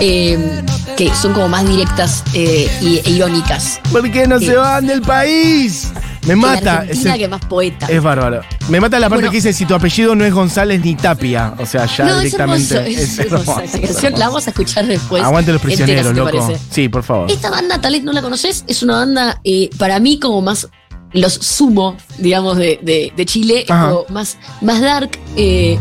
eh, 0.00 0.62
que 0.98 1.14
son 1.14 1.32
como 1.32 1.48
más 1.48 1.66
directas 1.66 2.22
eh, 2.34 2.70
y, 2.82 2.98
e 2.98 3.10
irónicas. 3.10 3.80
¿Por 3.90 4.10
qué 4.10 4.26
no 4.26 4.38
se 4.38 4.54
van 4.54 4.86
del 4.86 5.00
país? 5.00 5.88
Me 6.26 6.36
mata. 6.36 6.80
Argentina 6.80 7.10
ese- 7.14 7.18
que 7.18 7.28
más 7.28 7.44
poeta. 7.46 7.86
es 7.86 8.02
bárbaro. 8.02 8.42
Me 8.68 8.78
mata 8.80 8.98
la 8.98 9.08
parte 9.08 9.22
Bueno. 9.22 9.30
que 9.30 9.36
dice 9.38 9.52
si 9.52 9.64
tu 9.64 9.74
apellido 9.74 10.14
no 10.14 10.24
es 10.24 10.32
González 10.34 10.84
ni 10.84 10.94
Tapia. 10.94 11.54
O 11.58 11.64
sea, 11.66 11.86
ya 11.86 12.04
no, 12.04 12.16
es 12.16 12.24
directamente. 12.24 12.74
hermoso, 12.76 13.00
es, 13.00 13.18
hermosa 13.18 13.64
esa 13.64 13.80
canción. 13.80 14.12
La 14.18 14.26
vamos 14.28 14.46
a 14.46 14.50
escuchar 14.50 14.86
después. 14.86 15.22
Aguante 15.22 15.52
los 15.52 15.62
entera, 15.64 15.76
prisioneros, 15.86 16.06
si 16.08 16.14
te 16.14 16.20
loco. 16.20 16.46
parece. 16.46 16.64
Sí, 16.70 16.88
por 16.88 17.02
favor. 17.02 17.30
Esta 17.30 17.50
banda, 17.50 17.80
tal 17.80 17.92
vez 17.94 18.02
no 18.04 18.12
la 18.12 18.20
conoces, 18.22 18.64
es 18.68 18.82
una 18.82 18.96
banda 18.96 19.40
eh, 19.44 19.70
para 19.78 19.98
mí 19.98 20.18
como 20.20 20.42
más 20.42 20.68
los 21.12 21.32
sumo, 21.32 21.96
digamos, 22.18 22.56
de, 22.56 22.78
de- 22.82 23.12
de 23.16 23.26
Chile, 23.26 23.62
es 23.64 23.70
Ajá. 23.70 23.88
como 23.90 24.04
más, 24.10 24.36
más 24.60 24.80
dark, 24.80 25.10
eh, 25.36 25.76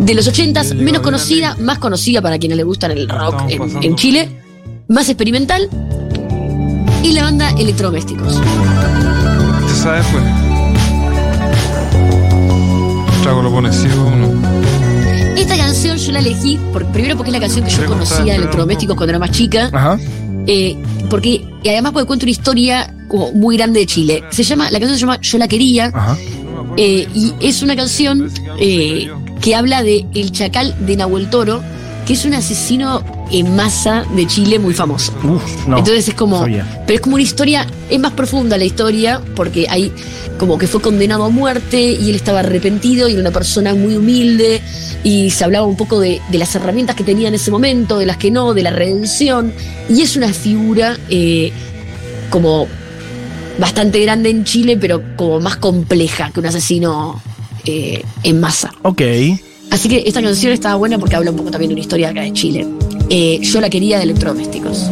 de 0.00 0.14
los 0.14 0.26
ochentas, 0.26 0.74
menos 0.74 1.00
conocida, 1.00 1.56
más 1.60 1.78
conocida 1.78 2.20
para 2.20 2.38
quienes 2.38 2.58
le 2.58 2.64
gustan 2.64 2.90
el 2.90 3.08
rock 3.08 3.40
en, 3.48 3.82
en 3.82 3.96
Chile, 3.96 4.42
más 4.88 5.08
experimental, 5.08 5.70
y 7.02 7.12
la 7.12 7.22
banda 7.22 7.50
Electrodomésticos. 7.56 8.38
El 13.14 13.22
trago 13.22 13.42
lo 13.42 13.50
pone 13.50 13.70
ciego 13.72 14.06
uno. 14.06 14.30
Esta 15.36 15.56
canción 15.56 15.98
yo 15.98 16.12
la 16.12 16.20
elegí, 16.20 16.58
por, 16.72 16.86
primero 16.86 17.16
porque 17.16 17.30
es 17.30 17.34
la 17.34 17.40
canción 17.40 17.64
que 17.64 17.70
yo 17.70 17.84
conocía 17.86 18.24
de 18.24 18.36
Electrodomésticos 18.36 18.96
cuando 18.96 19.10
era 19.10 19.18
más 19.18 19.32
chica, 19.32 19.68
Ajá. 19.72 19.98
eh, 20.46 20.76
porque, 21.10 21.44
y 21.62 21.68
además 21.68 21.92
porque 21.92 22.06
cuenta 22.06 22.24
una 22.24 22.30
historia 22.30 22.94
como 23.06 23.32
muy 23.32 23.58
grande 23.58 23.80
de 23.80 23.86
Chile. 23.86 24.24
Se 24.30 24.42
llama, 24.44 24.70
la 24.70 24.78
canción 24.80 24.94
se 24.98 25.00
llama 25.02 25.20
Yo 25.20 25.36
la 25.38 25.46
quería, 25.46 25.92
Ajá. 25.92 26.16
Eh, 26.78 27.06
y 27.14 27.34
es 27.40 27.62
una 27.62 27.76
canción 27.76 28.30
eh, 28.58 29.10
que 29.42 29.54
habla 29.54 29.82
de 29.82 30.06
el 30.14 30.32
chacal 30.32 30.74
de 30.86 30.96
Nahuel 30.96 31.28
Toro, 31.28 31.62
que 32.06 32.14
es 32.14 32.24
un 32.24 32.32
asesino 32.32 33.02
en 33.30 33.56
masa 33.56 34.04
de 34.14 34.26
Chile 34.26 34.58
muy 34.58 34.74
famoso. 34.74 35.12
Uf, 35.24 35.66
no. 35.66 35.78
Entonces 35.78 36.08
es 36.08 36.14
como, 36.14 36.40
sabía. 36.40 36.66
pero 36.86 36.96
es 36.96 37.00
como 37.00 37.14
una 37.14 37.22
historia, 37.22 37.66
es 37.90 37.98
más 37.98 38.12
profunda 38.12 38.56
la 38.56 38.64
historia, 38.64 39.20
porque 39.34 39.66
hay 39.68 39.92
como 40.38 40.58
que 40.58 40.66
fue 40.66 40.80
condenado 40.80 41.24
a 41.24 41.30
muerte 41.30 41.80
y 41.80 42.10
él 42.10 42.16
estaba 42.16 42.40
arrepentido 42.40 43.08
y 43.08 43.12
era 43.12 43.20
una 43.20 43.30
persona 43.30 43.74
muy 43.74 43.96
humilde 43.96 44.60
y 45.02 45.30
se 45.30 45.44
hablaba 45.44 45.66
un 45.66 45.76
poco 45.76 46.00
de, 46.00 46.20
de 46.30 46.38
las 46.38 46.54
herramientas 46.54 46.94
que 46.94 47.04
tenía 47.04 47.28
en 47.28 47.34
ese 47.34 47.50
momento, 47.50 47.98
de 47.98 48.06
las 48.06 48.16
que 48.18 48.30
no, 48.30 48.54
de 48.54 48.62
la 48.62 48.70
redención 48.70 49.52
y 49.88 50.02
es 50.02 50.16
una 50.16 50.32
figura 50.32 50.98
eh, 51.08 51.52
como 52.30 52.66
bastante 53.58 54.00
grande 54.00 54.30
en 54.30 54.44
Chile, 54.44 54.76
pero 54.76 55.02
como 55.16 55.40
más 55.40 55.56
compleja 55.56 56.30
que 56.32 56.40
un 56.40 56.46
asesino 56.46 57.20
eh, 57.64 58.02
en 58.22 58.40
masa. 58.40 58.72
Ok. 58.82 59.02
Así 59.70 59.88
que 59.88 60.04
esta 60.06 60.22
canción 60.22 60.52
estaba 60.52 60.76
buena 60.76 60.98
porque 60.98 61.16
habla 61.16 61.30
un 61.30 61.36
poco 61.36 61.50
también 61.50 61.70
de 61.70 61.74
una 61.74 61.80
historia 61.80 62.10
acá 62.10 62.22
de 62.22 62.32
Chile. 62.32 62.66
Eh, 63.10 63.38
yo 63.42 63.60
la 63.60 63.70
quería 63.70 63.98
de 63.98 64.04
electrodomésticos. 64.04 64.90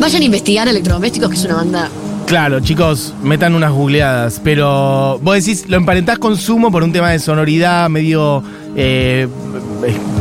Vayan 0.00 0.22
a 0.22 0.24
investigar 0.24 0.66
Electrodomésticos, 0.66 1.28
que 1.28 1.36
es 1.36 1.44
una 1.44 1.56
banda. 1.56 1.88
Claro, 2.26 2.60
chicos, 2.60 3.12
metan 3.22 3.54
unas 3.54 3.72
googleadas. 3.72 4.40
Pero 4.42 5.18
vos 5.22 5.34
decís, 5.34 5.64
lo 5.68 5.76
emparentás 5.76 6.18
con 6.18 6.36
Sumo 6.36 6.70
por 6.70 6.82
un 6.82 6.92
tema 6.92 7.10
de 7.10 7.18
sonoridad 7.18 7.90
medio 7.90 8.42
eh, 8.76 9.28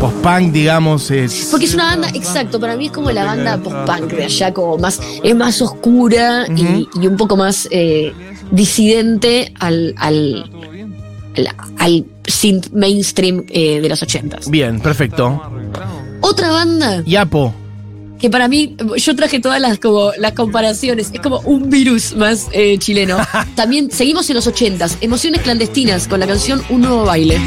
post-punk, 0.01 0.51
digamos. 0.51 1.11
Es, 1.11 1.47
Porque 1.51 1.65
es 1.65 1.73
una 1.75 1.85
banda, 1.85 2.09
exacto, 2.13 2.59
para 2.59 2.75
mí 2.75 2.87
es 2.87 2.91
como 2.91 3.11
la 3.11 3.23
banda 3.23 3.57
post-punk 3.57 4.11
de 4.11 4.25
allá, 4.25 4.53
como 4.53 4.77
más, 4.77 4.99
es 5.23 5.35
más 5.35 5.61
oscura 5.61 6.45
y, 6.53 6.87
y 6.99 7.07
un 7.07 7.15
poco 7.15 7.37
más 7.37 7.67
eh, 7.71 8.11
disidente 8.51 9.53
al, 9.59 9.93
al, 9.97 10.49
al, 11.37 11.47
al 11.77 12.05
synth 12.27 12.71
mainstream 12.71 13.45
eh, 13.47 13.79
de 13.79 13.87
los 13.87 14.01
ochentas. 14.01 14.49
Bien, 14.49 14.79
perfecto. 14.81 15.41
Otra 16.21 16.51
banda 16.51 17.03
Yapo. 17.05 17.53
que 18.19 18.29
para 18.29 18.47
mí, 18.47 18.75
yo 18.97 19.15
traje 19.15 19.39
todas 19.39 19.61
las 19.61 19.79
como 19.79 20.11
las 20.17 20.33
comparaciones, 20.33 21.09
es 21.13 21.21
como 21.21 21.39
un 21.41 21.69
virus 21.69 22.15
más 22.15 22.47
eh, 22.51 22.77
chileno. 22.77 23.17
También 23.55 23.89
seguimos 23.91 24.29
en 24.29 24.35
los 24.35 24.47
ochentas, 24.47 24.97
emociones 25.01 25.41
clandestinas 25.41 26.07
con 26.07 26.19
la 26.19 26.27
canción 26.27 26.61
Un 26.69 26.81
nuevo 26.81 27.05
baile. 27.05 27.39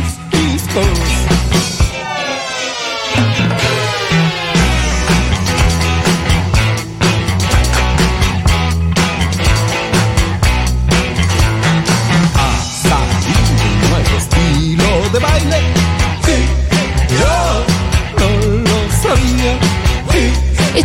nuevo 13.91 14.17
estilo 14.17 15.11
de 15.13 15.19
baile. 15.19 15.82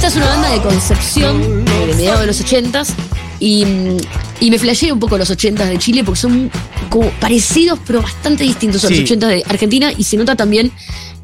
Esta 0.07 0.19
es 0.21 0.25
una 0.25 0.35
banda 0.35 0.51
de 0.51 0.61
Concepción, 0.61 1.65
de 1.65 1.85
mediados 1.87 2.21
de 2.21 2.27
los 2.27 2.39
ochentas, 2.39 2.93
y, 3.41 3.65
mm, 3.65 3.97
y 4.39 4.51
me 4.51 4.57
flasheé 4.57 4.91
un 4.93 4.99
poco 5.01 5.17
los 5.17 5.29
ochentas 5.29 5.67
de 5.67 5.77
Chile 5.77 6.01
porque 6.05 6.21
son 6.21 6.49
como 6.89 7.09
parecidos 7.19 7.77
pero 7.85 8.01
bastante 8.01 8.45
distintos 8.45 8.85
a 8.85 8.89
los 8.89 8.97
Sí. 8.99 9.03
ochentas 9.03 9.29
de 9.29 9.43
Argentina 9.49 9.91
y 9.95 10.03
se 10.05 10.15
nota 10.15 10.35
también 10.37 10.71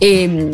eh, 0.02 0.52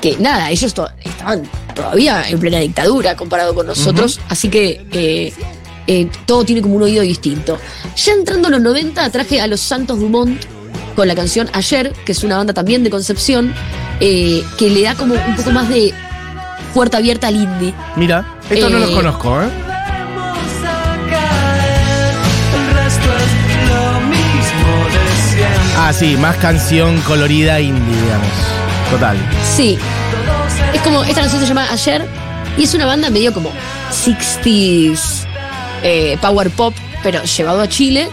que 0.00 0.16
nada, 0.18 0.48
ellos 0.52 0.72
to- 0.74 0.88
estaban 1.02 1.42
todavía 1.74 2.24
en 2.28 2.38
plena 2.38 2.60
dictadura 2.60 3.16
comparado 3.16 3.52
con 3.52 3.66
nosotros, 3.66 4.20
así 4.28 4.48
que 4.48 4.86
eh, 4.92 5.32
eh, 5.88 6.08
todo 6.24 6.44
tiene 6.44 6.62
como 6.62 6.76
un 6.76 6.82
oído 6.84 7.02
distinto. 7.02 7.58
Ya 7.96 8.12
entrando 8.12 8.46
en 8.46 8.52
los 8.52 8.62
90 8.62 9.10
traje 9.10 9.40
a 9.40 9.48
los 9.48 9.60
Santos 9.60 9.98
Dumont 9.98 10.40
con 10.94 11.08
la 11.08 11.16
canción 11.16 11.50
Ayer, 11.52 11.92
que 12.06 12.12
es 12.12 12.22
una 12.22 12.36
banda 12.36 12.54
también 12.54 12.84
de 12.84 12.90
Concepción, 12.90 13.52
eh, 13.98 14.44
que 14.56 14.70
le 14.70 14.82
da 14.82 14.94
como 14.94 15.14
un 15.14 15.36
poco 15.36 15.50
más 15.50 15.68
de 15.68 15.92
puerta 16.72 16.98
abierta 16.98 17.28
al 17.28 17.36
indie. 17.36 17.74
Mira, 17.96 18.24
esto 18.50 18.68
no 18.70 18.78
Eh, 18.78 18.80
los 18.80 18.90
conozco, 18.90 19.42
¿eh? 19.42 19.46
De 19.46 19.50
siempre. 25.30 25.58
Ah, 25.78 25.92
sí, 25.92 26.16
más 26.16 26.36
canción 26.36 27.00
colorida 27.02 27.60
indie, 27.60 28.02
digamos. 28.02 28.28
Total. 28.90 29.16
Sí. 29.56 29.78
Es 30.72 30.80
como, 30.82 31.02
esta 31.04 31.20
canción 31.22 31.40
se 31.40 31.48
llama 31.48 31.66
Ayer 31.70 32.06
y 32.56 32.64
es 32.64 32.74
una 32.74 32.86
banda 32.86 33.10
medio 33.10 33.32
como 33.32 33.50
60s 33.90 35.26
eh, 35.82 36.16
power 36.20 36.50
pop, 36.50 36.74
pero 37.02 37.22
llevado 37.24 37.60
a 37.60 37.68
Chile. 37.68 38.08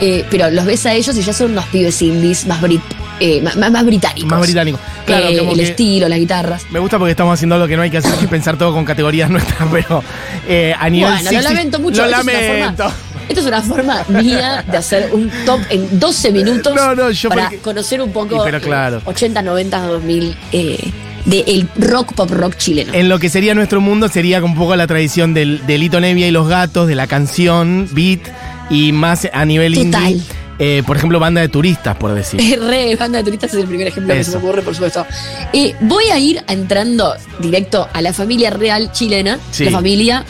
Eh, 0.00 0.24
pero 0.30 0.50
los 0.50 0.64
ves 0.64 0.84
a 0.86 0.92
ellos 0.92 1.16
y 1.16 1.22
ya 1.22 1.32
son 1.32 1.52
unos 1.52 1.66
pibes 1.66 2.02
indies 2.02 2.46
más, 2.46 2.60
brit 2.60 2.82
eh, 3.20 3.40
más, 3.42 3.56
más- 3.56 3.70
más 3.70 3.84
británicos. 3.86 4.30
Más 4.30 4.40
británico. 4.40 4.78
Claro, 5.06 5.28
Eh, 5.28 5.48
el 5.52 5.60
estilo, 5.60 6.08
las 6.08 6.18
guitarras. 6.18 6.64
Me 6.70 6.78
gusta 6.78 6.98
porque 6.98 7.10
estamos 7.12 7.34
haciendo 7.34 7.58
lo 7.58 7.66
que 7.68 7.76
no 7.76 7.82
hay 7.82 7.90
que 7.90 7.98
hacer, 7.98 8.14
que 8.14 8.24
es 8.24 8.30
pensar 8.30 8.56
todo 8.56 8.72
con 8.72 8.84
categorías 8.84 9.28
nuestras, 9.30 9.68
pero 9.70 10.02
eh, 10.48 10.74
a 10.78 10.88
nivel 10.90 11.12
Bueno, 11.12 11.30
lo 11.32 11.38
60s 11.38 11.42
lamento 11.42 11.78
mucho. 11.80 12.02
Lo 12.02 12.08
lamento. 12.10 12.84
forma- 12.84 12.94
Esto 13.28 13.40
es 13.40 13.46
una 13.46 13.62
forma 13.62 14.04
mía 14.08 14.64
de 14.70 14.76
hacer 14.76 15.10
un 15.12 15.30
top 15.46 15.60
en 15.70 15.98
12 15.98 16.30
minutos 16.30 16.74
No, 16.74 16.94
no, 16.94 17.10
yo 17.10 17.28
para 17.28 17.44
porque- 17.44 17.58
conocer 17.58 18.00
un 18.02 18.12
poco 18.12 18.42
pero 18.44 18.58
eh, 18.58 18.60
claro. 18.60 19.00
80, 19.04 19.40
90, 19.42 19.78
2000 19.86 20.36
eh, 20.52 20.78
del 21.24 21.66
rock, 21.78 22.12
pop 22.14 22.30
rock 22.30 22.56
chileno. 22.58 22.92
En 22.92 23.08
lo 23.08 23.18
que 23.18 23.30
sería 23.30 23.54
nuestro 23.54 23.80
mundo 23.80 24.08
sería 24.08 24.44
un 24.44 24.54
poco 24.54 24.76
la 24.76 24.86
tradición 24.86 25.32
del, 25.32 25.66
de 25.66 25.78
Lito 25.78 25.98
Nevia 26.00 26.28
y 26.28 26.30
los 26.30 26.48
gatos, 26.48 26.86
de 26.86 26.94
la 26.94 27.06
canción, 27.06 27.88
beat, 27.92 28.20
y 28.68 28.92
más 28.92 29.26
a 29.32 29.44
nivel 29.46 29.74
Total. 29.74 30.10
indie. 30.12 30.26
Eh, 30.58 30.82
por 30.86 30.96
ejemplo, 30.96 31.18
banda 31.20 31.40
de 31.40 31.48
turistas, 31.48 31.96
por 31.96 32.12
decir. 32.14 32.40
Re, 32.60 32.94
banda 32.96 33.18
de 33.18 33.24
turistas 33.24 33.52
es 33.54 33.60
el 33.60 33.66
primer 33.66 33.86
ejemplo 33.88 34.14
que 34.14 34.24
se 34.24 34.30
me 34.32 34.36
ocurre, 34.38 34.62
por 34.62 34.74
supuesto. 34.74 35.06
Eh, 35.52 35.74
voy 35.80 36.04
a 36.12 36.18
ir 36.18 36.42
entrando 36.48 37.14
directo 37.40 37.88
a 37.92 38.00
la 38.02 38.12
familia 38.12 38.50
real 38.50 38.92
chilena, 38.92 39.38
Sí. 39.50 39.64
la 39.64 39.70
familia 39.72 40.24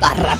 Barra. 0.00 0.36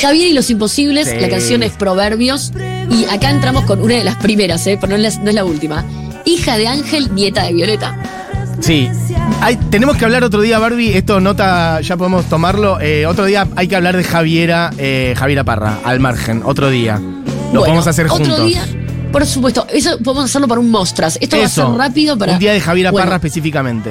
Javier 0.00 0.28
y 0.28 0.32
los 0.32 0.50
Imposibles, 0.50 1.08
Sí. 1.08 1.16
la 1.20 1.28
canción 1.28 1.62
es 1.62 1.72
Proverbios, 1.72 2.52
y 2.90 3.04
acá 3.06 3.30
entramos 3.30 3.64
con 3.64 3.80
una 3.80 3.94
de 3.94 4.04
las 4.04 4.16
primeras, 4.16 4.66
eh, 4.66 4.76
pero 4.80 4.96
no 4.98 5.04
es, 5.04 5.16
la, 5.16 5.22
no 5.22 5.28
es 5.30 5.34
la 5.34 5.44
última. 5.44 5.84
Hija 6.24 6.56
de 6.56 6.66
Ángel, 6.68 7.14
nieta 7.14 7.44
de 7.44 7.52
Violeta. 7.52 7.96
Sí. 8.60 8.88
Hay- 9.40 9.56
tenemos 9.56 9.96
que 9.96 10.04
hablar 10.04 10.24
otro 10.24 10.40
día, 10.40 10.58
Barbie. 10.58 10.96
Esto 10.96 11.20
nota, 11.20 11.80
ya 11.80 11.96
podemos 11.96 12.24
tomarlo. 12.26 12.80
Eh, 12.80 13.04
otro 13.06 13.24
día 13.24 13.46
hay 13.56 13.68
que 13.68 13.76
hablar 13.76 13.96
de 13.96 14.04
Javiera, 14.04 14.70
eh, 14.78 15.14
Javiera 15.16 15.44
Parra, 15.44 15.78
al 15.84 16.00
margen. 16.00 16.42
Otro 16.44 16.70
día. 16.70 17.00
Lo 17.54 17.60
Bueno, 17.60 17.72
podemos 17.74 17.86
hacer 17.86 18.06
otro 18.06 18.16
juntos. 18.18 18.46
día, 18.46 18.64
por 19.12 19.24
supuesto, 19.26 19.66
eso 19.72 19.96
podemos 19.98 20.24
hacerlo 20.26 20.48
para 20.48 20.60
un 20.60 20.70
Mostras. 20.70 21.16
Esto 21.20 21.38
va 21.38 21.44
a 21.44 21.48
ser 21.48 21.64
rápido 21.66 22.18
para. 22.18 22.32
Un 22.34 22.38
día 22.38 22.52
de 22.52 22.60
Javiera 22.60 22.90
Bueno, 22.90 23.04
Parra 23.06 23.16
específicamente. 23.16 23.90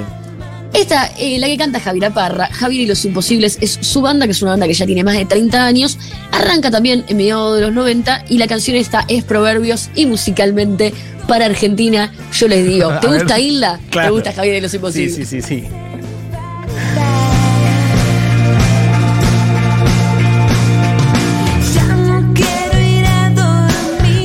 Esta, 0.74 1.06
eh, 1.18 1.38
la 1.38 1.46
que 1.46 1.56
canta 1.56 1.78
Javiera 1.78 2.10
Parra, 2.12 2.48
Javier 2.52 2.82
y 2.82 2.86
los 2.86 3.04
Imposibles, 3.04 3.58
es 3.60 3.78
su 3.80 4.00
banda, 4.02 4.26
que 4.26 4.32
es 4.32 4.42
una 4.42 4.50
banda 4.52 4.66
que 4.66 4.74
ya 4.74 4.84
tiene 4.86 5.04
más 5.04 5.14
de 5.14 5.24
30 5.24 5.64
años. 5.64 5.98
Arranca 6.32 6.70
también 6.70 7.04
en 7.06 7.16
mediados 7.16 7.54
de 7.56 7.62
los 7.62 7.72
90 7.72 8.24
y 8.28 8.38
la 8.38 8.48
canción 8.48 8.76
esta 8.76 9.04
es 9.08 9.22
Proverbios 9.22 9.88
y 9.94 10.06
musicalmente 10.06 10.92
para 11.28 11.46
Argentina, 11.46 12.12
yo 12.32 12.48
les 12.48 12.66
digo, 12.66 12.88
¿te 13.00 13.06
A 13.06 13.10
gusta 13.12 13.38
Isla? 13.38 13.80
Claro. 13.90 14.08
¿Te 14.08 14.12
gusta 14.14 14.32
Javier 14.32 14.56
y 14.56 14.60
los 14.62 14.70
Sí, 14.72 14.76
Imposibles? 14.78 15.14
sí, 15.14 15.24
sí, 15.24 15.40
sí. 15.42 15.64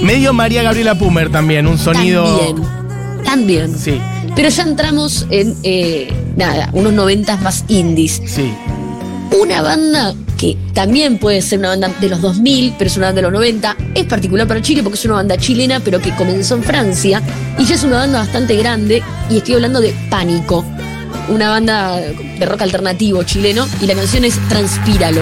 Medio 0.09 0.33
María 0.33 0.63
Gabriela 0.63 0.95
Pumer 0.95 1.31
también, 1.31 1.67
un 1.67 1.77
sonido. 1.77 2.23
También, 2.25 3.23
también. 3.23 3.77
Sí, 3.77 4.01
Pero 4.35 4.49
ya 4.49 4.63
entramos 4.63 5.27
en, 5.29 5.55
eh, 5.61 6.11
nada, 6.35 6.71
unos 6.73 6.93
90 6.93 7.37
más 7.37 7.63
indies. 7.67 8.19
sí. 8.25 8.51
Una 9.39 9.61
banda 9.61 10.15
que 10.35 10.57
también 10.73 11.19
puede 11.19 11.43
ser 11.43 11.59
una 11.59 11.69
banda 11.69 11.93
de 12.01 12.09
los 12.09 12.21
2000, 12.21 12.73
pero 12.79 12.89
es 12.89 12.97
una 12.97 13.05
banda 13.05 13.21
de 13.21 13.27
los 13.27 13.33
90, 13.33 13.77
es 13.93 14.05
particular 14.05 14.47
para 14.47 14.63
Chile 14.63 14.81
porque 14.81 14.97
es 14.97 15.05
una 15.05 15.13
banda 15.13 15.37
chilena, 15.37 15.79
pero 15.79 16.01
que 16.01 16.09
comenzó 16.15 16.55
en 16.55 16.63
Francia 16.63 17.21
y 17.59 17.65
ya 17.65 17.75
es 17.75 17.83
una 17.83 17.97
banda 17.97 18.17
bastante 18.17 18.55
grande. 18.55 19.03
Y 19.29 19.37
estoy 19.37 19.53
hablando 19.53 19.79
de 19.79 19.93
Pánico, 20.09 20.65
una 21.27 21.49
banda 21.49 21.97
de 21.97 22.45
rock 22.47 22.63
alternativo 22.63 23.21
chileno, 23.21 23.67
y 23.79 23.85
la 23.85 23.93
canción 23.93 24.25
es 24.25 24.39
Transpíralo. 24.49 25.21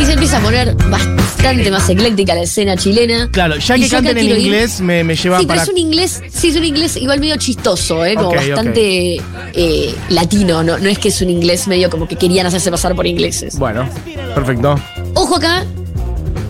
Y 0.00 0.04
se 0.04 0.12
empieza 0.12 0.38
a 0.38 0.40
poner 0.40 0.74
bastante 0.74 1.70
más 1.70 1.88
ecléctica 1.88 2.34
la 2.34 2.42
escena 2.42 2.76
chilena. 2.76 3.28
Claro, 3.30 3.56
ya 3.56 3.76
que 3.76 3.88
canten 3.88 4.18
en 4.18 4.26
ir- 4.26 4.38
inglés 4.38 4.80
me, 4.80 5.04
me 5.04 5.14
lleva 5.14 5.38
Sí, 5.38 5.44
pero 5.46 5.58
para. 5.58 5.62
es 5.62 5.68
un 5.68 5.78
inglés, 5.78 6.22
sí, 6.32 6.48
es 6.48 6.56
un 6.56 6.64
inglés 6.64 6.96
igual 6.96 7.20
medio 7.20 7.36
chistoso, 7.36 8.04
¿eh? 8.04 8.14
como 8.14 8.30
bastante 8.34 9.20
eh, 9.54 9.94
latino, 10.08 10.62
¿no? 10.62 10.78
no 10.78 10.88
es 10.88 10.98
que 10.98 11.08
es 11.08 11.20
un 11.22 11.30
inglés 11.30 11.68
medio 11.68 11.90
como 11.90 12.08
que 12.08 12.16
querían 12.16 12.46
hacerse 12.46 12.70
pasar 12.70 12.94
por 12.96 13.06
ingleses. 13.06 13.58
Bueno, 13.58 13.88
perfecto. 14.34 14.78
Ojo 15.14 15.36
acá 15.36 15.64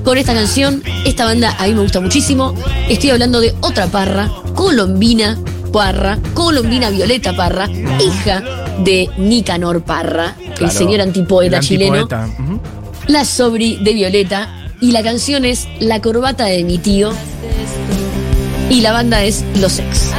con 0.05 0.19
esta 0.19 0.35
canción, 0.35 0.83
esta 1.05 1.25
banda 1.25 1.55
a 1.59 1.67
mí 1.67 1.75
me 1.75 1.83
gusta 1.83 2.01
muchísimo. 2.01 2.55
Estoy 2.89 3.11
hablando 3.11 3.41
de 3.41 3.55
otra 3.61 3.87
parra, 3.87 4.31
colombina 4.55 5.39
Parra, 5.73 6.19
colombina 6.35 6.91
Violeta 6.91 7.35
Parra, 7.35 7.67
hija 7.71 8.43
de 8.85 9.09
Nicanor 9.17 9.83
Parra, 9.83 10.37
el 10.61 10.71
señor 10.71 11.01
antipoeta 11.01 11.57
el 11.59 11.63
chileno, 11.63 11.95
antipoeta. 12.03 12.29
La 13.13 13.27
Sobri 13.27 13.77
de 13.77 13.93
Violeta 13.93 14.49
y 14.81 14.93
la 14.93 15.03
canción 15.03 15.45
es 15.45 15.69
La 15.81 16.01
corbata 16.01 16.47
de 16.47 16.65
mi 16.65 16.79
tío 16.79 17.13
y 18.71 18.81
la 18.81 18.93
banda 18.93 19.23
es 19.23 19.45
Los 19.57 19.79
Ex. 19.81 20.13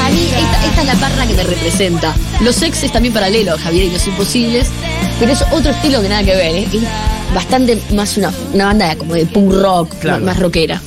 A 0.00 0.10
mí 0.10 0.28
esta, 0.28 0.80
es 0.80 0.86
la 0.86 0.94
parra 0.94 1.26
que 1.26 1.34
me 1.34 1.42
representa. 1.42 2.14
Los 2.40 2.62
Ex 2.62 2.84
es 2.84 2.92
también 2.92 3.12
paralelo, 3.12 3.54
a 3.54 3.58
Javier 3.58 3.86
y 3.86 3.90
Los 3.90 4.06
Imposibles 4.06 4.70
pero 5.22 5.34
es 5.34 5.42
otro 5.52 5.70
estilo 5.70 6.02
que 6.02 6.08
nada 6.08 6.24
que 6.24 6.34
ver. 6.34 6.56
¿eh? 6.56 6.66
Es 6.72 6.80
bastante 7.32 7.78
más 7.94 8.16
una, 8.16 8.32
una 8.52 8.64
banda 8.66 8.96
como 8.96 9.14
de 9.14 9.24
punk 9.26 9.52
rock, 9.52 9.94
Claro. 10.00 10.24
más 10.24 10.36
rockera. 10.40 10.82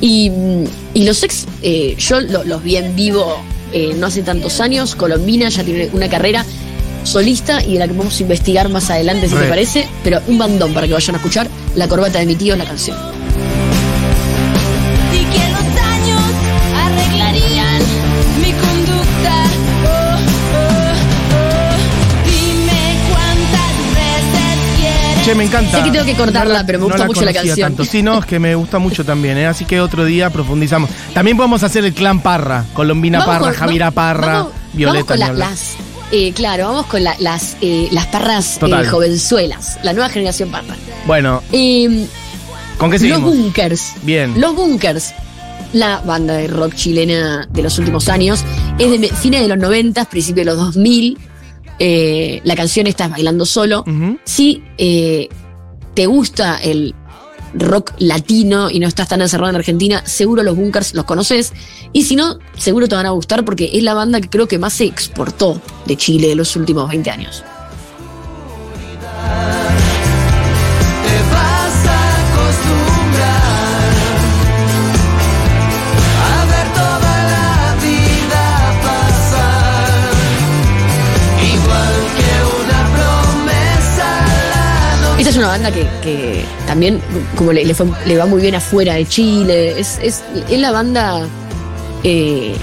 Y, 0.00 0.30
y 0.94 1.02
los 1.04 1.20
ex, 1.24 1.46
eh, 1.60 1.96
yo 1.98 2.20
lo- 2.20 2.44
los 2.44 2.62
vi 2.62 2.76
en 2.76 2.94
vivo 2.94 3.36
eh, 3.72 3.92
no 3.98 4.06
hace 4.06 4.22
tantos 4.22 4.60
años. 4.60 4.94
Colombina 4.94 5.48
ya 5.48 5.64
tiene 5.64 5.90
una 5.92 6.08
carrera 6.08 6.46
solista 7.02 7.60
y 7.64 7.72
de 7.72 7.78
la 7.80 7.88
que 7.88 7.94
vamos 7.94 8.18
a 8.20 8.22
investigar 8.22 8.68
más 8.68 8.88
adelante, 8.88 9.28
si 9.28 9.34
te 9.34 9.48
parece. 9.48 9.88
Pero 10.04 10.20
un 10.28 10.38
bandón 10.38 10.72
para 10.72 10.86
que 10.86 10.92
vayan 10.92 11.16
a 11.16 11.18
escuchar 11.18 11.48
La 11.74 11.88
corbata 11.88 12.20
de 12.20 12.26
mi 12.26 12.36
tío, 12.36 12.54
la 12.56 12.64
canción. 12.66 12.96
Che, 25.24 25.34
me 25.34 25.44
encanta. 25.44 25.78
Sé 25.78 25.84
que 25.84 25.90
tengo 25.90 26.04
que 26.06 26.14
cortarla, 26.14 26.54
la- 26.54 26.66
pero 26.66 26.78
me 26.78 26.86
gusta 26.86 27.04
mucho 27.04 27.20
la 27.22 27.32
conocía 27.32 27.50
canción. 27.50 27.76
Tanto. 27.76 27.84
Sí, 27.84 28.02
no, 28.02 28.18
es 28.20 28.26
que 28.26 28.38
me 28.38 28.54
gusta 28.54 28.78
mucho 28.78 29.04
también, 29.04 29.36
¿eh? 29.36 29.46
Así 29.46 29.64
que 29.66 29.80
otro 29.80 30.04
día 30.04 30.30
profundizamos. 30.30 30.88
También 31.12 31.36
podemos 31.36 31.62
hacer 31.62 31.84
el 31.84 31.92
clan 31.92 32.20
Parra. 32.22 32.64
Colombina 32.72 33.18
Vamos 33.18 33.34
Parra, 33.34 33.46
con- 33.50 33.54
Javiera 33.54 33.86
vamos- 33.90 33.94
Parra, 33.94 34.32
vamos- 34.38 34.52
Violeta. 34.72 35.04
con 35.06 35.18
la- 35.18 35.32
las. 35.34 35.74
eh, 36.10 36.32
claro, 36.32 36.68
vamos 36.68 36.86
con 36.86 37.04
la- 37.04 37.16
las, 37.18 37.56
eh, 37.60 37.88
las 37.92 38.06
parras 38.06 38.58
eh, 38.62 38.86
jovenzuelas, 38.86 39.78
la 39.82 39.92
nueva 39.92 40.08
generación 40.08 40.50
parra. 40.50 40.74
Bueno, 41.06 41.42
Eh, 41.52 42.06
¿con 42.78 42.90
qué 42.90 42.94
los 42.96 43.00
seguimos? 43.02 43.22
Bunkers. 43.36 43.92
Bien. 44.02 44.40
Los 44.40 44.56
Bunkers, 44.56 45.12
la 45.74 46.00
banda 46.00 46.34
de 46.34 46.48
rock 46.48 46.74
chilena 46.74 47.46
de 47.50 47.62
los 47.62 47.78
últimos 47.78 48.08
años, 48.08 48.40
es 48.78 48.90
de 49.00 49.08
fines 49.08 49.42
de 49.42 49.48
los 49.48 49.58
90, 49.58 50.06
principios 50.06 50.46
de 50.46 50.52
los 50.52 50.56
2000. 50.56 51.18
Eh, 51.82 52.42
la 52.44 52.54
canción 52.54 52.86
Estás 52.86 53.10
bailando 53.10 53.46
solo. 53.46 53.80
Ujú. 53.80 54.18
Si 54.24 54.62
eh, 54.78 55.28
te 55.94 56.06
gusta 56.06 56.58
el 56.58 56.94
rock 57.54 57.92
latino 57.98 58.70
y 58.70 58.78
no 58.78 58.86
estás 58.86 59.08
tan 59.08 59.22
encerrado 59.22 59.50
en 59.50 59.56
Argentina, 59.56 60.02
seguro 60.06 60.42
los 60.42 60.56
Bunkers 60.56 60.94
los 60.94 61.04
conoces. 61.04 61.52
Y 61.92 62.04
si 62.04 62.16
no, 62.16 62.38
seguro 62.56 62.86
te 62.86 62.94
van 62.94 63.06
a 63.06 63.10
gustar 63.10 63.44
porque 63.44 63.70
es 63.72 63.82
la 63.82 63.94
banda 63.94 64.20
que 64.20 64.28
creo 64.28 64.46
que 64.46 64.58
más 64.58 64.74
se 64.74 64.84
exportó 64.84 65.60
de 65.86 65.96
Chile 65.96 66.28
de 66.28 66.34
los 66.36 66.54
últimos 66.54 66.88
20 66.88 67.10
años. 67.10 67.42
Es 85.30 85.36
una 85.36 85.48
banda 85.48 85.70
que, 85.72 85.86
que 86.02 86.44
también 86.66 87.00
como 87.36 87.52
le, 87.52 87.64
le 87.64 87.74
fue- 87.74 87.86
le 88.06 88.16
va 88.16 88.26
muy 88.26 88.42
bien 88.42 88.54
afuera 88.54 88.94
de 88.94 89.06
Chile. 89.06 89.78
Es, 89.80 89.98
es, 90.02 90.22
es 90.50 90.58
la 90.60 90.70
banda, 90.72 91.26
eh, 92.04 92.54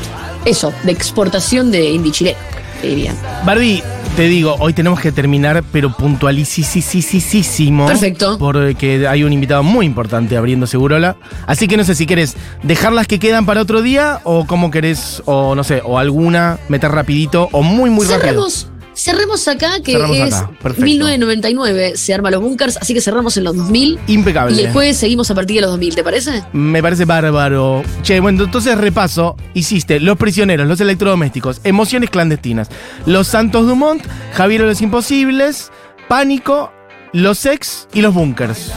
eso, 0.45 0.74
de 0.83 0.91
exportación 0.91 1.71
de 1.71 1.89
indie 1.91 2.12
chileno, 2.12 2.38
diría. 2.81 3.13
Barbie, 3.45 3.83
te 4.15 4.24
digo, 4.24 4.55
hoy 4.59 4.74
tenemos 4.74 5.00
que 5.00 5.12
terminar, 5.12 5.63
pero 5.71 5.91
puntualicísimo. 5.95 7.86
Perfecto. 7.88 8.38
Porque 8.39 9.07
hay 9.07 9.24
un 9.24 9.31
invitado 9.33 9.63
muy 9.63 9.86
importante 9.86 10.36
abriendo 10.38 10.65
Segurola. 10.67 11.17
Así 11.45 11.67
que 11.67 11.77
no 11.77 11.83
sé 11.83 11.95
si 11.95 12.05
querés 12.05 12.36
dejar 12.63 12.93
las 12.93 13.07
que 13.07 13.19
quedan 13.19 13.45
para 13.45 13.62
otro 13.62 13.81
día 13.81 14.19
o 14.24 14.45
cómo 14.47 14.71
querés, 14.71 15.21
o 15.25 15.55
no 15.55 15.63
sé, 15.63 15.81
o 15.86 16.00
alguna, 16.00 16.57
meter 16.69 16.91
rapidito 16.91 17.49
o 17.51 17.62
muy, 17.62 17.89
muy 17.89 18.06
rápido. 18.08 18.47
Cerremos, 18.97 19.47
acá, 19.47 19.79
que 19.81 19.93
Cerramos 19.93 20.17
es 20.17 20.33
acá, 20.33 20.49
perfecto. 20.62 20.86
1999, 20.86 21.93
se 21.95 22.13
arman 22.13 22.31
los 22.33 22.41
bunkers, 22.41 22.77
así 22.77 22.93
que 22.93 23.01
cerramos 23.01 23.38
en 23.38 23.43
los 23.43 23.55
2000. 23.55 23.99
Impecable. 24.07 24.55
Y 24.60 24.63
después 24.63 24.97
seguimos 24.97 25.29
a 25.31 25.36
partir 25.36 25.55
de 25.57 25.62
los 25.62 25.71
2000, 25.71 25.95
¿te 25.95 26.03
parece? 26.03 26.43
Me 26.53 26.81
parece 26.81 27.05
bárbaro. 27.05 27.83
Che, 28.01 28.19
bueno, 28.19 28.43
entonces 28.43 28.77
repaso. 28.77 29.36
Hiciste 29.53 29.99
Los 29.99 30.17
Prisioneros, 30.17 30.67
Los 30.67 30.81
Electrodomésticos, 30.81 31.62
Emociones 31.63 32.10
Clandestinas, 32.10 32.69
Los 33.05 33.27
Santos 33.27 33.67
Dumont, 33.67 34.03
Javier 34.33 34.62
los 34.62 34.81
Imposibles, 34.81 35.71
Pánico, 36.07 36.71
Los 37.13 37.45
Ex 37.45 37.88
y 37.93 38.01
Los 38.01 38.13
Bunkers. 38.13 38.71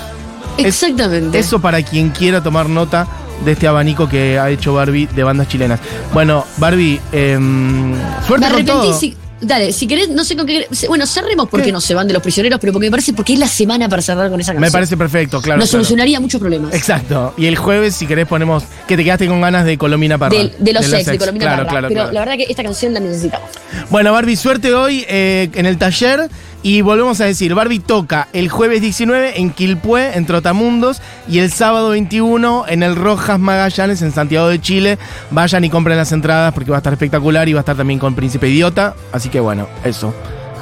Es- 0.59 0.67
Exactamente. 0.83 1.39
Eso 1.39 1.61
para 1.61 1.83
quien 1.83 2.11
quiera 2.11 2.43
tomar 2.43 2.69
nota 2.69 3.07
de 3.45 3.53
este 3.53 3.67
abanico 3.67 4.09
que 4.09 4.39
ha 4.39 4.51
hecho 4.51 4.75
Barbie 4.75 5.07
de 5.07 5.23
bandas 5.23 5.49
chilenas. 5.49 5.81
Bueno, 6.13 6.45
Barbie, 6.59 7.01
em, 7.13 7.95
suerte 8.27 8.49
con 8.51 8.65
todo. 8.67 8.99
si- 8.99 9.17
dale, 9.41 9.73
si 9.73 9.87
querés, 9.87 10.09
no 10.09 10.25
sé 10.25 10.37
con 10.37 10.47
qué. 10.47 10.67
Bueno, 10.89 11.07
cerremos 11.07 11.49
porque 11.49 11.67
¿Qué? 11.67 11.73
no 11.73 11.81
se 11.81 11.95
van 11.95 12.07
de 12.07 12.15
los 12.15 12.23
prisioneros, 12.23 12.59
pero 12.61 12.73
porque 12.73 12.87
me 12.87 12.91
parece 12.91 13.13
porque 13.13 13.33
es 13.35 13.39
la 13.39 13.49
semana 13.49 13.89
para 13.89 14.03
cerrar 14.03 14.31
con 14.31 14.41
esa 14.41 14.53
canción. 14.53 14.61
Me 14.69 14.71
parece 14.71 14.97
perfecto, 14.97 15.41
claro. 15.41 15.59
Nos 15.61 15.71
claro. 15.71 15.85
solucionaría 15.85 16.21
muchos 16.21 16.41
problemas. 16.41 16.75
Exacto. 16.75 17.35
Y 17.37 17.47
el 17.47 17.57
jueves, 17.57 17.95
si 17.95 18.07
querés, 18.07 18.27
ponemos 18.27 18.65
que 18.87 18.97
te 18.97 19.05
quedaste 19.05 19.27
con 19.27 19.41
ganas 19.41 19.65
de 19.65 19.79
Colomina 19.79 20.19
Parra. 20.19 20.37
De, 20.37 20.53
de 20.59 20.73
los 20.73 20.93
ex, 20.93 21.07
de 21.07 21.19
Colombina 21.19 21.47
Claro, 21.47 21.67
Parra. 21.67 21.71
claro, 21.71 21.89
Pero 21.89 22.13
la 22.13 22.21
verdad 22.21 22.37
que 22.37 22.47
esta 22.49 22.63
canción 22.63 22.95
la 22.95 23.01
necesitamos. 23.01 23.49
Bueno, 23.91 24.13
Barbie, 24.13 24.37
suerte 24.37 24.75
hoy 24.75 25.05
eh, 25.09 25.51
en 25.55 25.67
el 25.67 25.79
taller. 25.79 26.29
Y 26.63 26.83
volvemos 26.83 27.21
a 27.23 27.25
decir, 27.25 27.55
Barbie 27.55 27.79
toca 27.79 28.29
el 28.35 28.51
jueves 28.51 28.83
19 28.83 29.41
en 29.41 29.51
Quilpué, 29.51 30.15
en 30.17 30.27
Trotamundos, 30.27 31.01
y 31.27 31.39
el 31.39 31.51
sábado 31.51 31.91
21 31.91 32.67
en 32.69 32.83
el 32.83 32.97
Rojas 32.97 33.39
Magallanes, 33.39 34.03
en 34.03 34.13
Santiago 34.13 34.49
de 34.49 34.61
Chile. 34.61 34.99
Vayan 35.31 35.65
y 35.65 35.71
compren 35.71 35.97
las 35.97 36.13
entradas 36.13 36.53
porque 36.53 36.71
va 36.71 36.77
a 36.77 36.81
estar 36.81 36.93
espectacular 36.93 37.49
y 37.49 37.55
va 37.55 37.61
a 37.61 37.63
estar 37.63 37.77
también 37.77 37.99
con 37.99 38.15
Príncipe 38.15 38.49
Idiota. 38.49 38.95
Así 39.11 39.31
que 39.31 39.41
bueno, 39.41 39.69
eso. 39.85 40.15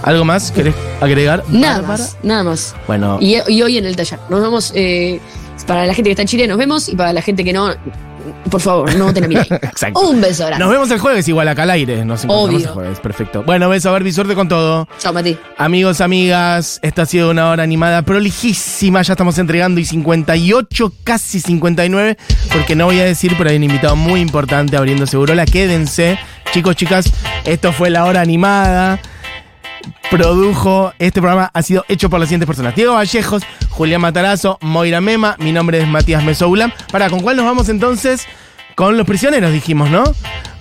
¿Algo 0.05 0.25
más 0.25 0.53
querés 0.53 0.77
agregar? 1.01 1.43
Nada 1.49 1.79
Bárbara? 1.81 1.99
más, 1.99 2.17
nada 2.23 2.45
más. 2.45 2.77
Bueno, 2.87 3.19
Y, 3.21 3.37
y 3.49 3.63
hoy 3.63 3.79
en 3.79 3.85
el 3.87 3.97
taller. 3.97 4.21
Nos 4.31 4.41
vemos. 4.41 4.73
eh, 4.77 5.21
para 5.67 5.85
la 5.87 5.93
gente 5.95 6.09
que 6.09 6.13
está 6.13 6.23
en 6.23 6.29
Chile, 6.29 6.47
nos 6.47 6.57
vemos. 6.59 6.89
Y 6.89 6.95
para 6.95 7.13
la 7.13 7.21
gente 7.21 7.43
que 7.43 7.53
no, 7.53 7.75
por 8.51 8.61
favor, 8.61 8.95
no 8.97 9.13
te 9.13 9.21
la. 9.27 9.41
Exacto. 9.63 10.01
Un 10.01 10.21
beso 10.21 10.47
grande. 10.47 10.65
nos 10.65 10.73
vemos 10.73 10.91
el 10.91 10.99
jueves 10.99 11.29
igual 11.29 11.49
acá 11.49 11.63
al 11.65 11.71
aire. 11.71 12.05
Nos 12.05 12.25
encontramos 12.25 12.55
Obvio. 12.55 12.69
el 12.69 12.73
jueves. 12.75 13.01
Perfecto. 13.01 13.43
Bueno, 13.43 13.69
beso, 13.69 13.93
Barbie, 13.93 14.13
suerte 14.13 14.35
con 14.35 14.49
todo. 14.49 14.89
Chao, 14.99 15.13
Mati. 15.13 15.37
Amigos, 15.57 16.01
amigas, 16.01 16.79
esta 16.83 17.03
ha 17.03 17.07
sido 17.07 17.31
una 17.31 17.51
hora 17.51 17.63
animada 17.63 18.03
prolijísima. 18.03 19.03
Ya 19.03 19.13
estamos 19.15 19.39
entregando 19.39 19.81
y 19.81 19.85
58, 19.85 20.93
casi 21.05 21.41
59, 21.41 22.17
porque 22.53 22.75
no 22.77 22.87
voy 22.87 23.01
a 23.01 23.05
decir, 23.05 23.35
pero 23.37 23.51
hay 23.51 23.57
un 23.57 23.65
invitado 23.65 23.97
muy 23.97 24.21
importante 24.21 24.77
abriendo 24.77 25.07
Segurola. 25.07 25.45
Quédense, 25.47 26.19
chicos, 26.53 26.77
chicas. 26.77 27.13
Esto 27.45 27.73
fue 27.73 27.91
la 27.91 28.05
hora 28.05 28.21
animada. 28.21 29.01
Produjo 30.11 30.93
este 30.99 31.21
programa, 31.21 31.51
ha 31.53 31.63
sido 31.63 31.85
hecho 31.89 32.09
por 32.09 32.19
las 32.21 32.29
siguientes 32.29 32.47
personas: 32.47 32.75
Diego 32.75 32.95
Vallejos, 32.95 33.43
Julián 33.69 34.01
Matarazo, 34.01 34.59
Moira 34.63 35.01
Mema. 35.01 35.37
Mi 35.39 35.53
nombre 35.53 35.81
es 35.81 35.87
Matías 35.87 36.25
Mesoulam. 36.25 36.73
Para, 36.91 37.11
¿con 37.11 37.21
cuál 37.21 37.37
nos 37.37 37.45
vamos 37.47 37.69
entonces? 37.69 38.27
Con 38.75 38.97
los 38.97 39.07
prisioneros, 39.07 39.53
dijimos, 39.53 39.91
¿no? 39.91 40.05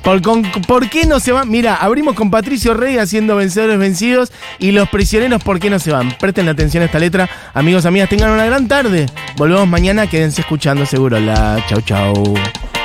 ¿Por, 0.04 0.22
con- 0.22 0.42
¿Por 0.44 0.90
qué 0.90 1.06
no 1.06 1.20
se 1.20 1.32
van? 1.32 1.50
Mira, 1.50 1.76
abrimos 1.76 2.16
con 2.16 2.32
Patricio 2.32 2.74
Rey 2.74 2.98
haciendo 2.98 3.36
vencedores 3.36 3.78
vencidos 3.78 4.32
y 4.58 4.72
los 4.72 4.90
prisioneros, 4.90 5.44
¿por 5.44 5.60
qué 5.60 5.70
no 5.70 5.80
se 5.80 5.92
van? 5.92 6.12
Presten 6.18 6.48
atención 6.50 6.82
a 6.82 6.88
esta 6.88 6.98
letra. 7.00 7.30
Amigos, 7.54 7.86
amigas, 7.86 8.10
tengan 8.10 8.32
una 8.32 8.46
gran 8.46 8.68
tarde. 8.68 9.06
Volvemos 9.38 9.68
mañana, 9.68 10.08
quédense 10.08 10.42
escuchando 10.42 10.86
seguro. 10.86 11.20
La 11.20 11.64
chau, 11.70 11.82
chau. 11.82 12.34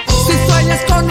Si 0.06 0.32
con 0.86 1.10